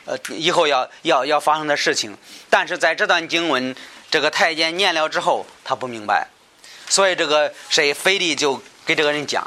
[0.06, 2.18] 呃，以后要要要发生的事情。
[2.50, 3.76] 但是在这段经文，
[4.10, 6.26] 这个太监念了之后，他不明白，
[6.88, 9.46] 所以这个谁腓力就给这个人讲。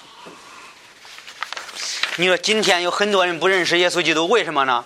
[2.17, 4.85] 你说今天有很多人不认识耶稣基督，为什么呢？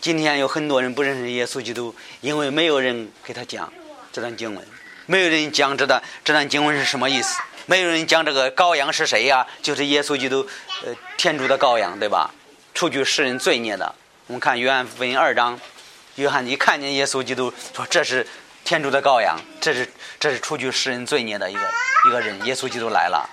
[0.00, 3.72] 今天有很多人不认识耶稣基督，因为没有人给他讲
[4.12, 4.64] 这段经文，
[5.06, 7.40] 没有人讲这段这段经文是什么意思。
[7.66, 9.46] 没有人讲这个羔羊是谁呀？
[9.60, 10.48] 就是耶稣基督，
[10.86, 12.30] 呃，天主的羔羊，对吧？
[12.72, 13.94] 除去世人罪孽的。
[14.28, 15.58] 我们看约翰福音二章，
[16.14, 18.26] 约翰一看见耶稣基督，说这是
[18.64, 19.86] 天主的羔羊，这是
[20.20, 21.60] 这是除去世人罪孽的一个
[22.08, 23.28] 一个人，耶稣基督来了。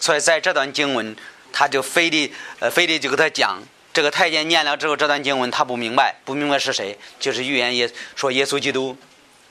[0.00, 1.16] 所以在这段经文，
[1.52, 8.96] 他就非得呃非得就给他讲，这个太监念了之后，这段经文他不明白，不明白是谁，就是预言耶说耶稣基督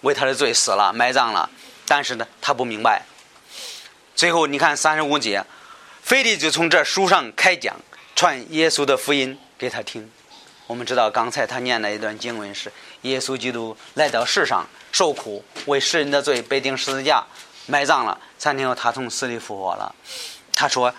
[0.02, 1.50] 为他的罪死了，埋葬了，
[1.86, 3.04] 但是呢，他不明白。
[4.16, 5.44] 最后，你看三十五节，
[6.04, 7.76] 腓力就从这书上开讲，
[8.16, 10.10] 传耶稣的福音给他听。
[10.68, 17.24] 我们知道刚才他念的一段经文是：耶稣基督来到世上受苦，为世人的罪被钉十字架，
[17.68, 18.18] 埋葬了。
[18.40, 19.94] 三天后他从死里复活了。
[20.54, 20.94] 他说：“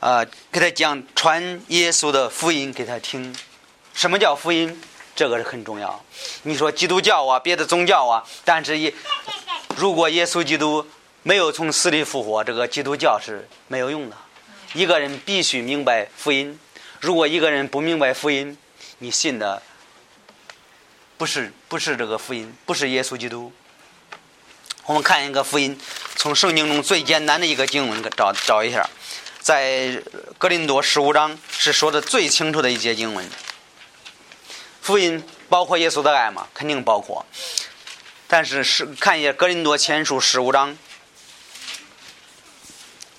[0.00, 3.34] 呃，给他讲传耶稣的福音给他听。
[3.94, 4.80] 什么叫福音？
[5.14, 6.04] 这个是很重要。
[6.42, 8.92] 你说基督教啊，别的宗教啊，但是耶，
[9.76, 10.86] 如果耶稣基督
[11.22, 14.16] 没有从死里复活，这个基督教是没有用的。
[14.74, 16.58] 一个人必须明白福音。
[17.00, 18.58] 如果一个人不明白福音，
[18.98, 19.62] 你信的
[21.16, 23.50] 不是不是这个福音，不是耶稣基督。
[24.84, 25.78] 我们看一个福音，
[26.16, 28.86] 从圣经中最简单的一个经文找找一下，
[29.46, 30.02] 在
[30.38, 33.30] 格林多十五章是说的最清楚的一节经文。
[34.82, 36.48] 福音包括耶稣的爱吗？
[36.52, 37.24] 肯定包括。
[38.26, 40.76] 但是是看一下格林多前书十五章，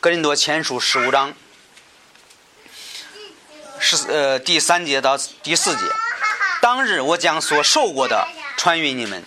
[0.01, 1.33] 格林多前书十五章。
[3.79, 5.83] 是呃，第三节到第四节，
[6.61, 9.23] 当日我将所受过的传与你们，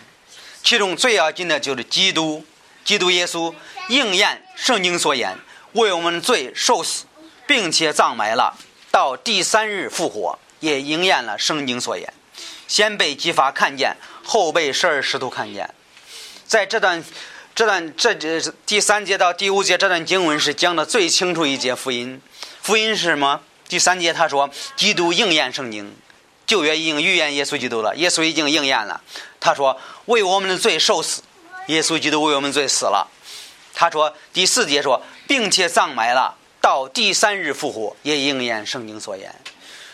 [0.63, 2.45] 其中最要紧的就是基督，
[2.85, 3.55] 基督耶稣
[3.89, 5.39] 应验圣经所言，
[5.73, 7.05] 为我们的罪受死，
[7.47, 8.57] 并且葬埋了，
[8.91, 12.13] 到第三日复活，也应验了圣经所言。
[12.67, 15.75] 先被激发看见，后被十二使徒看见。
[16.47, 17.05] 在这段
[17.55, 22.21] 这段这这第三节到第五节这段经文是讲的最清楚一节福音，
[22.63, 23.41] 福音是什么？
[23.69, 25.95] 第三节他说：“基督应验圣经，
[26.47, 29.01] 旧约已经预言耶稣基督了，耶稣已经应验了。
[29.39, 31.23] 他说为我们的罪受死，
[31.69, 33.09] 耶稣基督为我们罪死了。
[33.81, 39.35] 他说第四节说，并且葬埋了，到第三日复活，也应验圣经所言。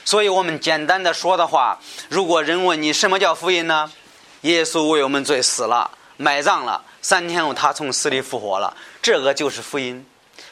[0.04, 3.92] 所以我们简单的说的话，如果人问你什么叫福音呢？
[4.40, 10.04] 耶稣为我们罪死了，埋葬了，三天后他从死里复活了，这个就是福音。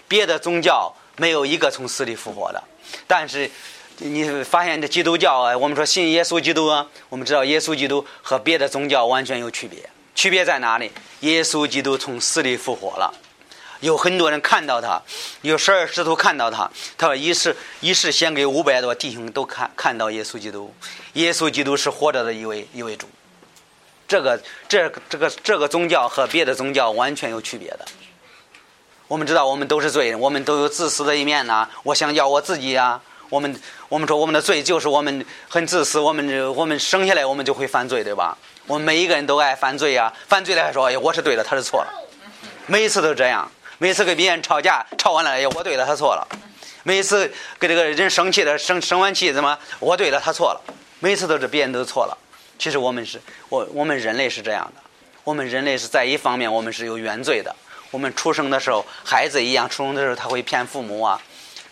[0.06, 2.62] 别的宗教没有一个从死里复活的。”
[3.08, 3.50] 但是，
[3.98, 9.90] 你发现这基督教啊，我们说信耶稣基督啊，我们知道耶稣基督和别的宗教完全有区别。
[10.14, 10.92] 区别在哪里？
[11.20, 13.12] 耶稣基督从死里复活了，
[13.84, 14.98] 有很多人看到他，
[15.42, 16.70] 有十二使徒看到他。
[16.96, 20.74] 他说一世一世献给五百多弟兄都看看到耶稣基督。
[21.12, 23.06] 耶稣基督是活着的一位一位主。
[24.08, 27.84] 这个这这个这个宗教和别的宗教完全有区别的。
[29.06, 31.68] 我们知道，我们都是罪人，我们都有自私的一面呐。
[31.82, 32.98] 我想要我自己呀。
[33.28, 33.54] 我们
[33.90, 36.00] 我们说，我们的罪就是我们很自私。
[36.00, 38.36] 我们我们生下来，我们就会犯罪，对吧？
[38.66, 40.10] 我们每一个人都爱犯罪呀。
[40.26, 41.92] 犯罪了还说，我是对的，他是错了。
[42.66, 43.50] 每一次都这样。
[43.78, 46.26] 每次跟别人吵架，吵完了，哎，我对了，他错了。
[46.82, 49.58] 每次跟这个人生气了，生生完气怎么？
[49.80, 50.60] 我对了，他错了。
[51.00, 52.16] 每次都是别人都错了。
[52.58, 54.82] 其实我们是我我们人类是这样的。
[55.24, 57.54] 我们人类是在一方面，我们是有原罪的。
[57.90, 61.20] 我们出生的时候，孩子一样，出生的时候他会骗父母啊。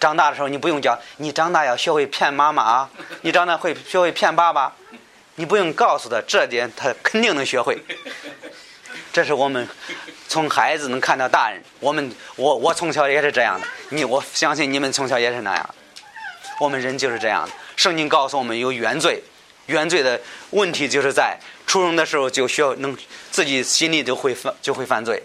[0.00, 2.90] 长大的时候，你不用教，你长大要学会骗妈妈啊。
[3.20, 4.74] 你长大会学会骗爸爸，
[5.36, 7.78] 你不用告诉他这点，他肯定能学会。
[9.12, 9.68] 这是我们
[10.32, 11.62] 从孩子能看到大人。
[11.78, 15.74] 我们我我从小也是这样的，你我相信你们从小也是那样。
[16.58, 17.52] 我们人就是这样的。
[17.76, 19.22] 圣经告诉我们有原罪，
[19.66, 20.18] 原罪的
[20.48, 22.96] 问题就是在出生的时候就需要能
[23.30, 25.22] 自己心里就会犯就会犯罪。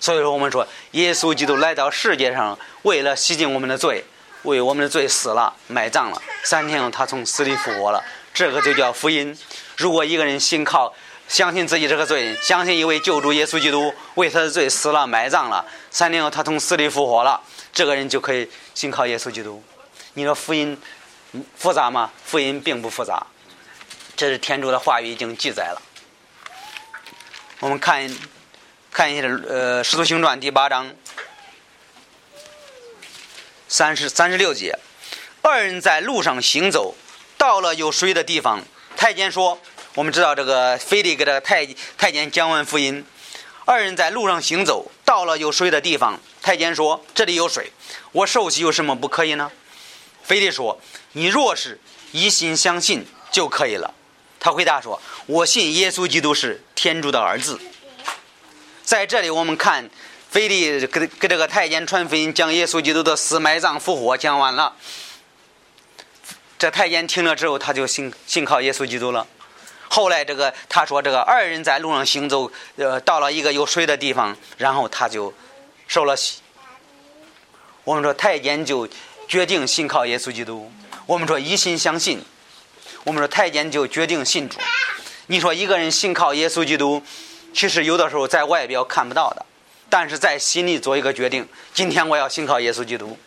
[0.00, 4.04] 所以说，我们说，耶稣基督来到世界上，为了洗净我们的罪，
[4.42, 6.20] 为我们的罪死了，埋葬了。
[6.42, 8.02] 三天后，他从死里复活了。
[8.34, 9.36] 这个就叫福音。
[9.76, 10.92] 如果一个人信靠、
[11.28, 17.40] 相信自己这个罪人，相信一位救主耶稣基督为他的罪死了、埋葬了，三天后他从死里复活了，
[17.72, 19.62] 这个人就可以信靠耶稣基督。
[20.14, 20.76] 你说福音
[21.56, 22.10] 复杂吗？
[22.24, 23.24] 福音并不复杂，
[24.16, 25.82] 这是天主的话语已经记载了。
[27.60, 28.10] 我们看。
[28.90, 30.92] 看一下，呃，《使徒行传》第八章
[33.68, 34.76] 三十三十六节，
[35.40, 36.96] 二人在路上行走，
[37.36, 38.60] 到了有水的地方，
[38.96, 39.60] 太监说
[39.98, 43.04] ：“我们知道这个腓力给这个太太监讲完福音。
[43.64, 47.72] 二人在路上行走，到了有水的地方，太监说：‘这里有水，
[48.12, 49.50] 我受洗有什么不可以呢？’
[50.22, 50.80] 腓力说
[51.14, 51.80] ：‘你若是
[52.12, 53.92] 一心相信就可以了。’
[54.38, 57.58] 他回答说：‘我信耶稣基督是天主的儿子。’
[58.84, 59.90] 在这里，我们看
[60.30, 64.76] 腓力给给这个太监传福音，讲耶稣基督的死、埋葬、复活讲完了。
[66.56, 69.26] 这太监听了之后，他就信信靠耶稣基督了。
[69.88, 75.32] 后来，这个他说，这个二人在路上行走，呃，到了一个有水的地方，然后他就
[75.86, 76.40] 受了洗。
[77.84, 78.88] 我们说太监就
[79.26, 80.70] 决定信靠耶稣基督。
[81.06, 82.22] 我们说一心相信。
[83.04, 84.58] 我们说太监就决定信主。
[85.28, 87.02] 你说一个人信靠耶稣基督。
[87.54, 89.44] 其实有的时候在外表看不到的，
[89.88, 93.18] 但是在心里做一个决定：今天我要信靠耶稣基督。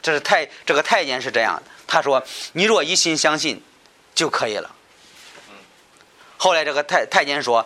[0.00, 2.22] 这是太这个太监是这样的，他说
[2.54, 3.60] ：“你若一心相信，
[4.14, 4.70] 就可以了。
[6.42, 7.64] 后来这个太太监说：“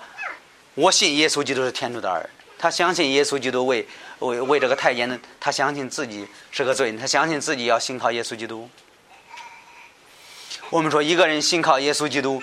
[0.77, 2.29] 我信耶稣基督是天主的儿。”
[2.61, 8.69] 他相信耶稣基督为为为这个太监的，他相信自己是个罪人，他相信自己要信靠耶稣基督。
[10.69, 12.43] 我们说一个人信靠耶稣基督，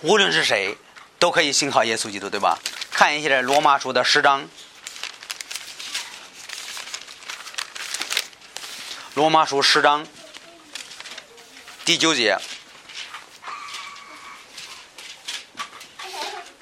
[0.00, 0.74] 无论是谁，
[1.18, 2.58] 都可以信靠耶稣基督，对吧？
[2.90, 4.48] 看一下罗马书的十章，
[9.12, 10.06] 罗马书十章
[11.84, 12.38] 第九节，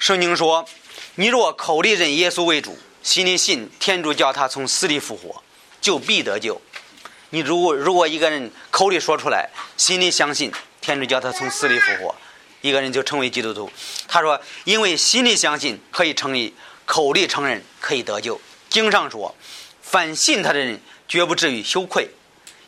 [0.05, 0.63] 圣经说。
[1.15, 5.41] 你若口里认耶稣为主，心里信天主叫他从死里复活，
[5.81, 6.61] 就必得救。
[7.31, 12.13] 你如果如果一个人口里说出来，心里相信天主叫他从死里复活，
[12.61, 13.67] 一个人就成为基督徒。
[14.07, 16.53] 他说：“因为心里相信可以成立，
[16.85, 18.39] 口里承认可以得救。”
[18.69, 19.33] 经上说
[19.81, 22.07] ：“凡信他的人，绝不至于羞愧。”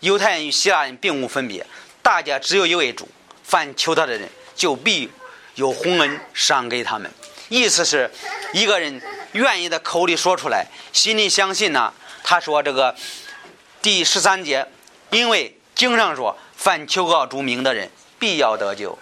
[0.01, 1.63] 犹太人与希腊人并无分别，
[2.01, 3.07] 大家只有一位主。
[3.43, 5.11] 凡求他的人，就必
[5.53, 7.11] 有洪恩赏给他们。
[7.49, 8.09] 意思是，
[8.53, 11.93] 一个人愿意的口里说出来，心里相信呢。
[12.23, 12.93] 他说这个
[13.81, 14.67] 第十三节，
[15.11, 17.89] 因为经上说，凡求告主名的人，
[18.19, 18.97] 必要得救。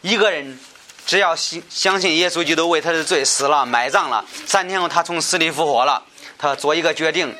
[0.00, 0.58] 一个人
[1.04, 6.02] 只要信相信耶稣基督为他的罪死了、埋葬了，三天后他从死里复活了，
[6.38, 7.34] 他做一个决定，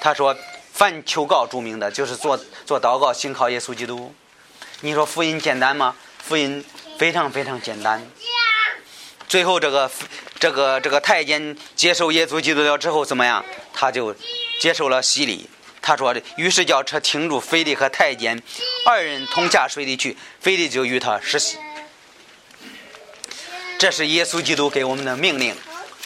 [0.00, 0.36] 他说，
[0.72, 4.12] 凡求告主名的，就是做做祷告，信靠耶稣基督。
[4.80, 5.94] 你说福音简单吗？
[6.18, 6.64] 福音
[6.98, 8.04] 非常非常简单。
[9.30, 9.88] 最后，这个
[10.40, 13.44] 这个这个太监接受耶稣基督了之后怎么样？
[13.72, 14.12] 他就
[14.60, 15.48] 接受了洗礼。
[15.80, 18.42] 他说的，于是叫车停住，腓力和太监
[18.84, 21.58] 二人同下水里去，腓力就与他实习。
[23.78, 25.54] 这是耶稣基督给我们的命令，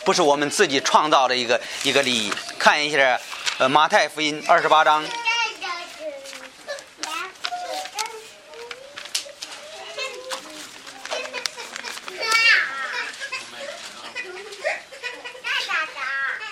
[0.05, 2.31] 不是我们自己创造的一个一个利益。
[2.59, 3.19] 看一下，
[3.57, 5.03] 呃，马太福音二十八章。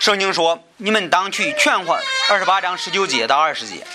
[0.02, 3.86] 圣经说：“你们当去劝化。”二十八章十九节到二十节，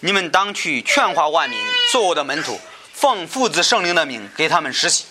[0.00, 1.58] 你们当去劝化万民，
[1.90, 2.60] 做我的门徒，
[2.92, 5.06] 奉父子圣灵的名给他们施洗。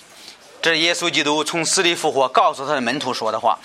[0.61, 3.57] 这是耶稣基督从死里复活，告诉他的门徒说的话。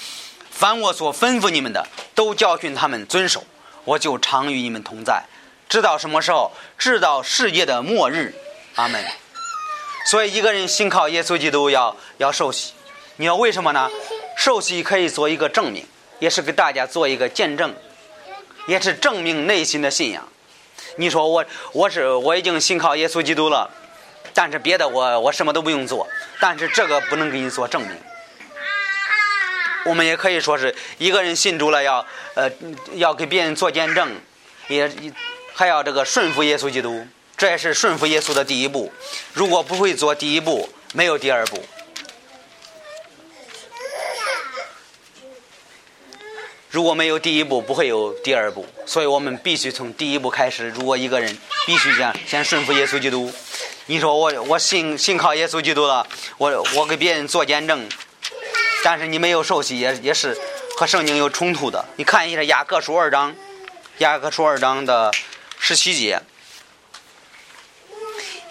[0.51, 3.45] 凡我所吩咐你们的，都教训他们遵守。
[3.85, 5.25] 我就常与你们同在，
[5.69, 6.53] 直到什么时候？
[6.79, 8.35] 直到世界的末日。
[8.77, 9.05] 阿门。
[10.07, 12.73] 所以，一个人信靠耶稣基督，要要受洗。
[13.17, 13.91] 你要为什么呢？
[14.39, 15.87] 受洗可以做一个证明。
[16.19, 17.75] 也是给大家做一个见证，
[18.67, 20.27] 也是证明内心的信仰。
[20.97, 23.71] 你说我我是我已经信靠耶稣基督了，
[24.33, 26.09] 但是别的我我什么都不用做，
[26.41, 27.91] 但是这个不能给你做证明。
[29.85, 32.05] 我们也可以说是一个人信主了，要
[32.35, 32.51] 呃
[32.95, 34.11] 要给别人做见证，
[34.69, 34.91] 也
[35.55, 37.07] 还要这个顺服耶稣基督，
[37.37, 38.93] 这也是顺服耶稣的第一步。
[39.33, 41.63] 如果不会做第一步，没有第二步。
[46.77, 50.69] 如果没有第一步，不会有第二步，所以我们必须从第一步开始。
[50.69, 53.33] 如果一个人必须这样，先顺服耶稣基督。
[53.87, 56.07] 你说我我信信靠耶稣基督了，
[56.37, 57.89] 我我给别人做见证，
[58.85, 60.37] 但是你没有受洗，也也是
[60.77, 61.83] 和圣经有冲突的。
[61.97, 63.35] 你看一下雅各书二章，
[63.97, 65.11] 雅各书二章的
[65.59, 66.21] 十七节，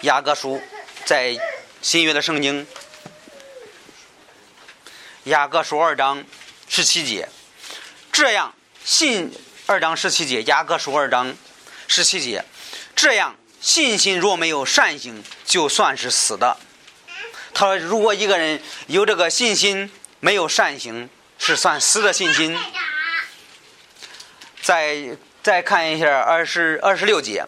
[0.00, 0.60] 雅各书
[1.04, 1.38] 在
[1.80, 2.66] 新约的圣经，
[5.22, 6.24] 雅各书二章
[6.66, 7.28] 十七节。
[8.16, 9.30] 这样信
[9.66, 11.36] 二章十七节，雅各书二章
[11.86, 12.42] 十七节，
[12.94, 16.56] 这样信心若没有善行，就算是死的。
[17.52, 19.90] 他说，如果一个人有这个信心，
[20.20, 22.58] 没有善行，是算死的信心。
[24.62, 27.44] 再再看一下二十二十六节，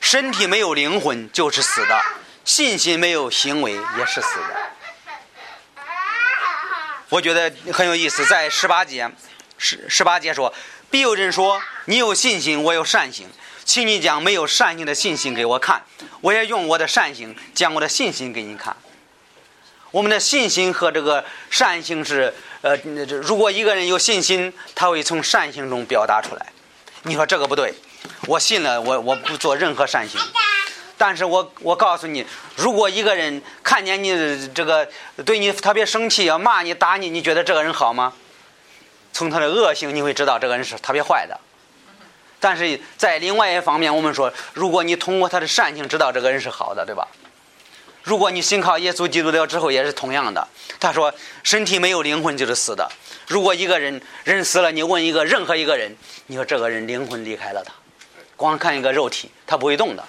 [0.00, 1.98] 身体没有灵魂就是死的，
[2.44, 4.70] 信心没有行为也是死的。
[7.08, 9.10] 我觉得很有意思，在十八节。
[9.64, 10.52] 十十八节说
[10.90, 13.26] ：“必有人说，你有信心，我有善行，
[13.64, 15.82] 请你将没有善行的信心给我看，
[16.20, 18.76] 我也用我的善行将我的信心给你看。
[19.90, 22.76] 我们的信心和这个善行是，呃，
[23.22, 26.52] 如果一个人有信心，他会从善行中表达出来。
[27.04, 27.72] 你说这个不对，
[28.26, 30.20] 我信了，我我不做任何善行。
[30.98, 34.86] 但是我我告诉你，如果一个人看见你这个
[35.24, 38.12] 对你特别生气，要骂你打你，你觉得这个人好吗？”
[39.14, 41.40] 从他的恶行，你会知道这个人是特别坏的。
[42.40, 47.08] 但是在另外一方面，我们说，如果你通过他的善行知道这个人是好的，对吧？
[48.02, 50.46] 如果你信靠耶稣基督了之后，也是同样的。
[50.78, 52.86] 他说，身体没有灵魂就是死的。
[53.28, 55.96] 如果一个人人死了，你问一个任何一个人，
[56.26, 57.72] 你说这个人灵魂离开了他，
[58.36, 60.04] 光看一个肉体，他不会动的。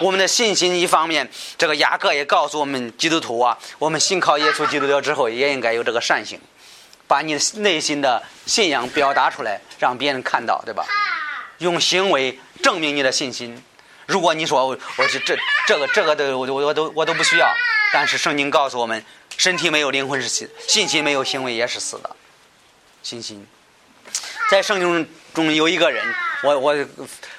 [0.00, 6.40] 我们的信心一方面，这个雅各也告诉我们基督徒啊，我们信靠耶稣基督了之后，也应该有这个善行，
[7.06, 10.84] 把你内心的信仰表达出来，让别人看到，对吧？
[11.58, 13.62] 用行为证明你的信心。
[14.06, 15.36] 如果你说我我这这
[15.66, 17.48] 这个这个都我我都我都不需要，
[17.92, 19.02] 但是圣经告诉我们，
[19.36, 22.16] 身体没有灵魂是死，信心没有行为也是死的。
[23.02, 23.46] 信心，
[24.50, 26.04] 在圣经中有一个人，
[26.42, 26.86] 我我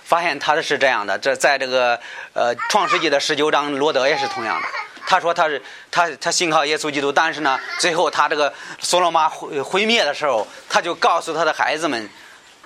[0.04, 2.00] 发现他的是这样的，这在这个
[2.34, 4.68] 呃创世纪的十九章，罗德也是同样的。
[5.08, 12.10] 他说他是他他信靠耶稣基督，但是呢，最后他这个所罗马毁毁灭的时候，他就告诉他的孩子们，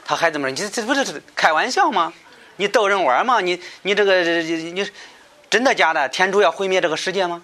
[0.06, 2.14] 他孩子们，你这不是开玩笑吗？
[2.58, 3.40] 你逗人玩吗？
[3.42, 4.90] 你你这个你
[5.50, 6.08] 真的假的？
[6.10, 7.42] 天主要毁灭这个世界吗？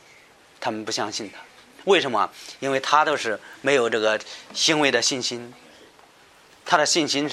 [0.60, 1.40] 他们不相信他，
[1.86, 2.30] 为什么？
[2.60, 4.20] 因为他都是没有这个
[4.54, 5.54] 行为的信心。
[6.66, 7.30] 他的信心，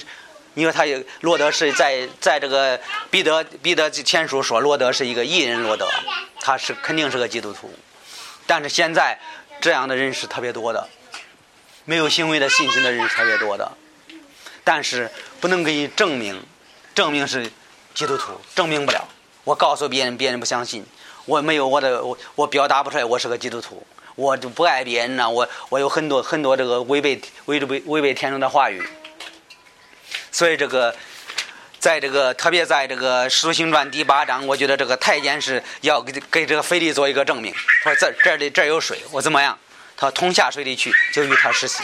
[0.53, 2.79] 因为他有罗德是在在这个
[3.09, 5.87] 彼得彼得前书说罗德是一个异人罗德，
[6.39, 7.71] 他是肯定是个基督徒。
[8.45, 9.19] 但是现在
[9.61, 10.87] 这样的人是特别多的，
[11.85, 13.71] 没有行为的信心的人是特别多的，
[14.63, 16.41] 但是不能给你证明，
[16.93, 17.51] 证明是。
[17.93, 19.07] 基督徒证明不了，
[19.43, 20.83] 我告诉别人，别人不相信。
[21.25, 23.85] 我没有我的，我我表达不出来，我是个基督徒，
[24.15, 25.29] 我就不爱别人呢。
[25.29, 28.81] 我我有很多很多这个违背违背违背天主的话语。
[30.33, 30.93] 所以这个，
[31.77, 37.53] 在这个特别在这个《使徒行传》第八章，我觉得这个太监是要给给这个腓力做一个证明，
[37.83, 39.55] 说这这里这有水，我怎么样？
[39.95, 41.83] 他通下水里去，就与他实习，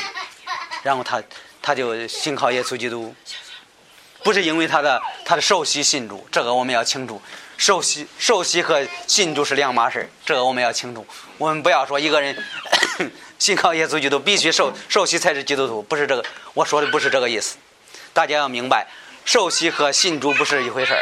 [0.82, 1.22] 然后他
[1.62, 3.16] 他就信靠耶稣基督。
[4.24, 7.22] 不是因为他的他的受洗信主，这个我们要清楚。
[7.56, 11.06] 受洗受洗和信主是两码事这个我们要清楚。
[11.38, 12.36] 我们不要说一个人
[13.38, 16.26] 信靠耶稣基督必须受受洗才是基督徒，不是这个。
[16.56, 17.58] 我说的不是这个意思。
[18.20, 18.86] 大家要明白，
[19.24, 20.94] 受洗和信主不是一回事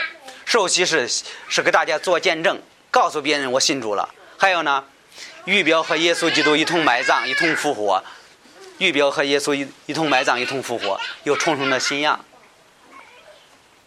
[0.46, 1.10] 受洗是
[1.50, 2.62] 是给大家做见证，
[2.92, 4.08] 告诉别人我信主了。
[4.38, 4.84] 还有呢，
[5.46, 8.04] 预表和耶稣基督一同埋葬，一同复活。
[8.78, 12.24] 预表和耶稣一一同埋葬，一同复活，有重生的信仰。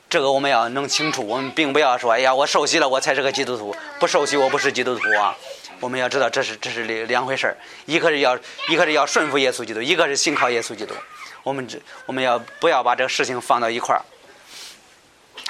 [0.08, 5.36] 这个我们要弄清楚，我们并不要说，哎呀，我受洗了，我才是个基督徒；不受洗，我不是基督徒啊。
[5.80, 7.56] 我们要知道，这是这是两两回事儿。
[7.86, 10.94] 一个是要，一个是要顺服耶稣基督，一个是信靠耶稣基督。
[11.42, 14.02] 我们这我们要不要把这个事情放到一块儿？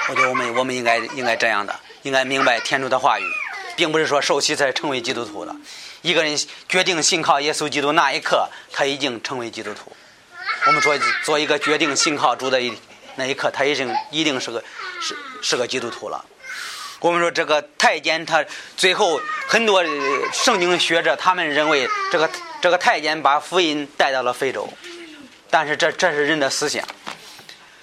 [0.09, 3.24] 我觉得我们我们应该应该这样的，应该明白天主的话语，
[3.76, 5.55] 并不是说受洗才成为基督徒的。
[6.03, 9.93] 一个人决定信靠耶稣基督那一刻，他已经成为基督徒。
[10.66, 12.72] 我们说做一个决定信靠主的一。
[13.16, 14.62] 那一刻，他已经一定是个
[15.03, 16.24] 是是个基督徒了。
[17.01, 18.44] 我们说这个太监，他
[18.76, 19.82] 最后很多
[20.32, 22.30] 圣经学者他们认为，这个
[22.61, 24.68] 这个太监把福音带到了非洲，
[25.48, 26.86] 但是这这是人的思想。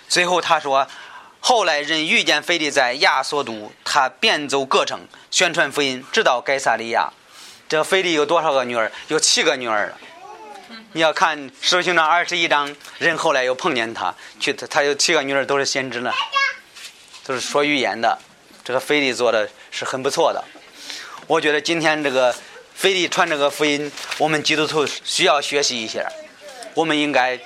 [0.07, 0.88] 最后他说，
[1.39, 4.99] 后来人遇见腓力在亚索都，他遍走各城，
[5.32, 7.11] 宣传福音，直到该萨利亚。
[7.68, 8.91] 这腓力有多少个女儿？
[9.07, 9.93] 有七个女儿。
[10.93, 16.13] 你要看《使徒行传》二十一章，人后来又碰见他，去他他有七个女儿都是先知呢，
[17.26, 18.20] 都是说预言的。
[18.68, 20.43] 这个菲利做的是很不错的。
[21.26, 22.36] 我觉得今天这个
[22.76, 26.05] 菲利传这个福音，我们基督徒需要学习一下。
[26.74, 27.39] 我们应该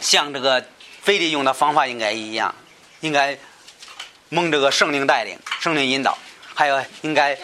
[0.00, 0.64] 像这个
[1.02, 2.54] 菲利用的方法应该一样，
[3.00, 3.36] 应该
[4.30, 6.16] 蒙这个圣灵带领、圣灵引导，
[6.54, 7.38] 还有应该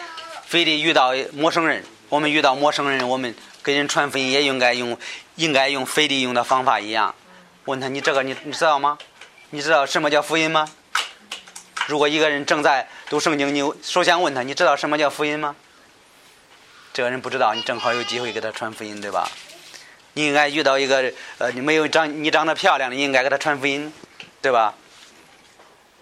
[0.47, 3.35] 菲利遇到陌生人，我们遇到陌生人，我们。
[3.63, 4.97] 给人传福音也应该用，
[5.35, 7.13] 应该用菲力用的方法一样。
[7.65, 8.97] 问他你这个你你知道吗？
[9.51, 10.67] 你知道什么叫福音吗？
[11.91, 15.53] 如果一个人正在读圣经，你首先问他你知道什么叫福音吗？
[16.93, 19.29] 这个人不知道，你正好有机会给他传福音，对吧？
[20.13, 23.91] 你应该遇到一个呃，你没有长你长得漂亮的，你应该给他传福音，
[24.41, 24.73] 对吧？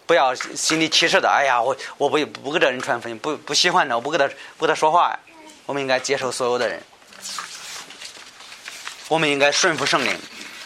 [0.06, 4.28] 不要心里歧视的，哎呀，我我不不给这人传福音，不不喜欢他，我不跟他
[4.60, 5.20] 不跟他说话。
[5.66, 6.80] 我们应该接受所有的人。
[9.08, 10.16] 我们应该顺服圣灵。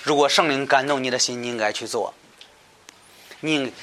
[0.03, 2.13] 如果圣灵感动你的心，你应该去做。
[3.39, 3.74] 你，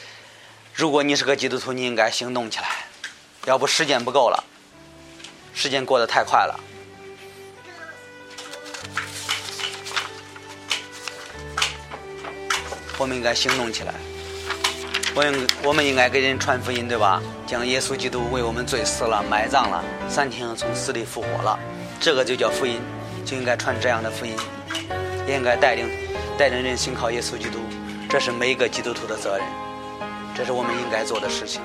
[0.74, 2.68] 如果你是个基督徒，你应该行动起来。
[3.46, 4.44] 要不时间不够了，
[5.54, 6.60] 时间过得太快了。
[12.98, 13.94] 我们应该行动起来。
[15.14, 17.20] 我应我们应该给人传福音，对吧？
[17.46, 21.58] 将耶稣基督为我们罪死了、埋葬了，三天从死里复活了，
[22.00, 22.80] 这个就叫福音。
[23.22, 24.34] 就应该传这样的福音，
[25.28, 25.88] 也应该带领
[26.38, 27.58] 带领人信靠耶稣基督，
[28.08, 29.46] 这是每一个基督徒的责任，
[30.40, 31.60] 这是我们应该做的事情。